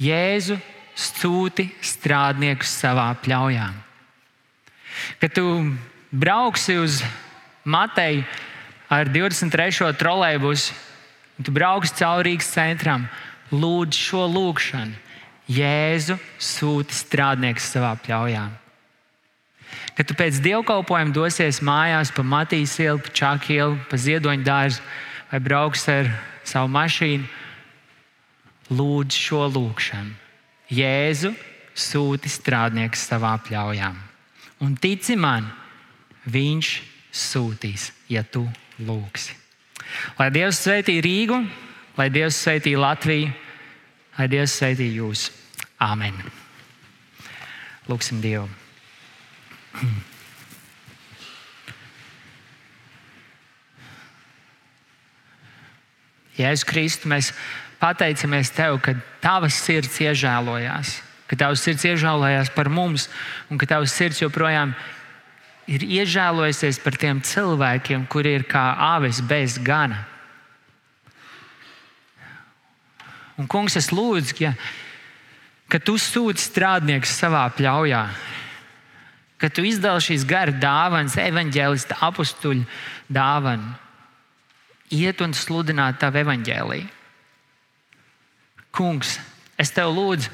Jēzu 0.00 0.58
sūti 0.98 1.68
strādniekus 1.84 2.72
savā 2.82 3.10
pļaujā. 3.22 3.68
Kad 5.20 5.34
tu 5.36 5.46
brauksi 6.10 6.76
uz 6.80 7.00
Mateju 7.64 8.24
ar 8.90 9.08
23. 9.12 9.92
trolēļbusu, 10.00 10.74
un 11.38 11.46
tu 11.46 11.52
brauks 11.54 11.92
cauri 11.98 12.32
Rīgas 12.32 12.50
centram, 12.54 13.06
lūdz 13.52 13.96
šo 13.96 14.26
lūgšanu. 14.30 14.96
Jēzu 15.50 16.14
sūti 16.38 16.94
strādnieks 16.94 17.72
savā 17.72 17.96
pļaujā. 17.98 18.44
Kad 19.98 20.06
tu 20.06 20.14
pēc 20.18 20.38
dievkalpojuma 20.44 21.14
dosies 21.14 21.58
mājās 21.66 22.12
pa 22.14 22.22
Matīs 22.22 22.76
ielu, 22.78 23.02
pa 23.02 23.10
Čaku 23.20 23.54
ielu, 23.56 23.78
pa 23.90 23.98
Ziedoņu 23.98 24.46
dārzu 24.46 24.84
vai 25.30 25.40
brauks 25.42 25.86
ar 25.90 26.10
savu 26.46 26.70
mašīnu, 26.74 27.26
lūdz 28.70 29.18
šo 29.26 29.44
lūgšanu. 29.50 30.29
Jēzu 30.70 31.32
sūti 31.74 32.30
strādnieks 32.30 33.08
savā 33.10 33.32
pļaujā. 33.42 33.90
Un 34.62 34.76
tici 34.78 35.16
man, 35.18 35.48
viņš 36.30 36.82
sūtīs, 37.10 37.90
ja 38.12 38.22
tu 38.22 38.44
lūgsi. 38.86 39.34
Lai 40.18 40.30
Dievs 40.30 40.60
sveitī 40.62 41.00
Rīgu, 41.02 41.40
lai 41.98 42.10
Dievs 42.12 42.36
sveitī 42.38 42.76
Latviju, 42.78 43.32
lai 44.18 44.28
Dievs 44.30 44.54
sveitī 44.60 44.86
jūs. 44.94 45.30
Āmen. 45.80 46.14
Lūksim 47.88 48.20
Dievu. 48.22 48.48
Jēzus 56.40 56.64
Kristu, 56.68 57.08
mēs 57.10 57.32
pateicamies 57.80 58.52
Tev, 58.54 58.78
ka 58.84 58.94
Tavas 59.24 59.56
sirds 59.56 59.96
iežēlojās, 60.04 61.00
ka 61.30 61.38
Tavs 61.40 61.64
sirds 61.64 61.86
iežēlojās 61.88 62.52
par 62.54 62.68
mums 62.68 63.08
un 63.48 63.60
ka 63.60 63.68
Tavs 63.70 63.94
sirds 63.96 64.20
joprojām 64.20 64.74
ir 65.70 65.84
iežēlojusies 65.86 66.80
par 66.84 66.98
tiem 67.00 67.22
cilvēkiem, 67.24 68.04
kuri 68.10 68.36
ir 68.40 68.46
kā 68.48 68.70
avis 68.96 69.22
bez 69.24 69.56
gana. 69.62 70.04
Un, 73.40 73.46
kungs, 73.48 73.78
es 73.80 73.88
lūdzu, 73.88 74.36
ja, 74.42 74.52
ka 75.70 75.78
tu 75.80 75.94
sūti 75.96 76.42
strādniekus 76.44 77.14
savā 77.22 77.46
pļaujā, 77.56 78.02
ka 79.40 79.48
tu 79.48 79.64
izdali 79.64 80.04
šīs 80.04 80.26
gara 80.28 80.52
dāvanas, 80.52 81.16
evanģēlista 81.16 81.96
apstuļu 82.04 82.66
dāvanu, 83.08 83.72
iet 84.92 85.22
un 85.24 85.32
sludināt 85.32 86.02
tavu 86.02 86.20
evanģēliju. 86.20 86.99
Kungs, 88.74 89.18
es 89.58 89.72
tev 89.74 89.90
lūdzu, 89.96 90.30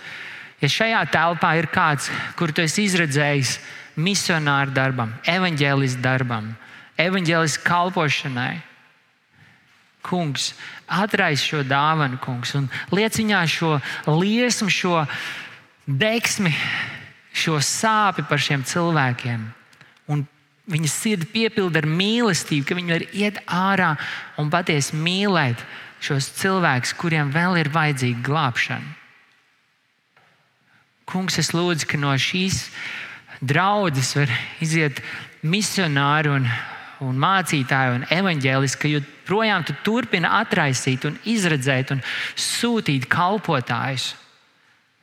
ja 0.61 0.70
šajā 0.70 1.03
telpā 1.12 1.55
ir 1.59 1.70
kāds, 1.72 2.11
kur 2.37 2.53
tu 2.53 2.64
esi 2.64 2.87
izredzējis 2.87 3.57
misionāru 3.97 4.74
darbam, 4.76 5.14
evanģēlistu 5.28 6.03
darbam, 6.05 6.53
evanģēlistu 7.01 7.64
kalpošanai, 7.64 8.61
kungs, 10.07 10.53
atrais 10.87 11.43
šo 11.43 11.64
dāvanu, 11.66 12.20
kungs, 12.22 12.55
un 12.59 12.68
liec 12.95 13.16
viņā 13.18 13.43
šo 13.51 13.72
liesmu, 14.07 14.70
šo 14.70 15.03
deksmi, 15.87 16.53
šo 17.37 17.59
sāpi 17.62 18.24
par 18.28 18.41
šiem 18.43 18.62
cilvēkiem. 18.66 19.43
Un 20.12 20.22
viņa 20.70 20.91
sirdi 20.91 21.28
piepilda 21.30 21.82
ar 21.82 21.89
mīlestību, 21.91 22.66
ka 22.66 22.78
viņi 22.78 22.95
var 22.95 23.05
iet 23.12 23.43
ārā 23.47 23.95
un 24.41 24.51
patiesi 24.53 24.99
mīlēt 24.99 25.62
šos 26.03 26.30
cilvēkus, 26.40 26.94
kuriem 26.99 27.32
vēl 27.34 27.61
ir 27.62 27.72
vajadzīga 27.72 28.22
glābšana. 28.26 28.94
Kungs, 31.07 31.38
es 31.38 31.53
lūdzu, 31.55 31.86
ka 31.86 31.99
no 32.03 32.11
šīs 32.18 32.66
draudzes 33.38 34.16
var 34.18 34.32
iziet 34.64 34.99
misionāri 35.47 36.32
un, 36.34 36.49
un 37.07 37.18
mācītāji 37.22 37.94
un 37.94 38.07
evaņģēlisti, 38.16 38.80
ka 38.82 38.90
joprojām 38.90 39.66
tu 39.68 39.76
turpini 39.86 40.26
atraisīt 40.26 41.07
un 41.07 41.18
izredzēt 41.28 41.94
un 41.94 42.03
sūtīt 42.34 43.07
kalpotājus 43.12 44.14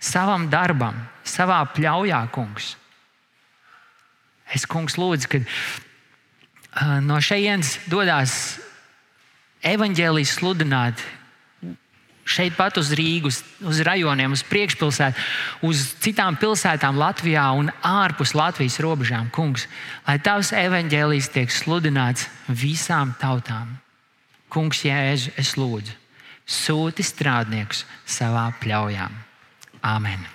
savam 0.03 0.49
darbam, 0.51 0.97
savā 1.23 1.61
pļaujā, 1.71 2.19
kungs. 2.35 2.73
Es, 4.53 4.67
kungs, 4.69 4.99
lūdzu, 4.99 5.29
ka 5.31 6.99
no 7.05 7.21
šejienes 7.23 7.77
dodas 7.89 8.59
evaņģēlijas 9.63 10.37
sludināt 10.39 11.03
šeit 12.23 12.55
pat 12.55 12.77
uz 12.79 12.91
Rīgas, 12.95 13.41
uz 13.67 13.81
rajoniem, 13.83 14.33
uz 14.35 14.43
priekšpilsētu, 14.47 15.19
uz 15.67 15.83
citām 16.03 16.37
pilsētām 16.39 16.97
Latvijā 16.99 17.45
un 17.57 17.71
ārpus 17.83 18.33
Latvijas 18.37 18.79
robežām, 18.83 19.29
kungs, 19.35 19.67
lai 20.07 20.17
tavs 20.23 20.53
evaņģēlijs 20.55 21.31
tiek 21.35 21.51
sludināts 21.51 22.29
visām 22.47 23.15
tautām. 23.21 23.75
Kungs, 24.53 24.83
Jēzu, 24.85 25.33
es 25.39 25.55
lūdzu, 25.57 25.97
sūti 26.45 27.05
strādniekus 27.05 27.83
savā 28.05 28.51
pļaujā. 28.61 29.09
Amen! 29.83 30.32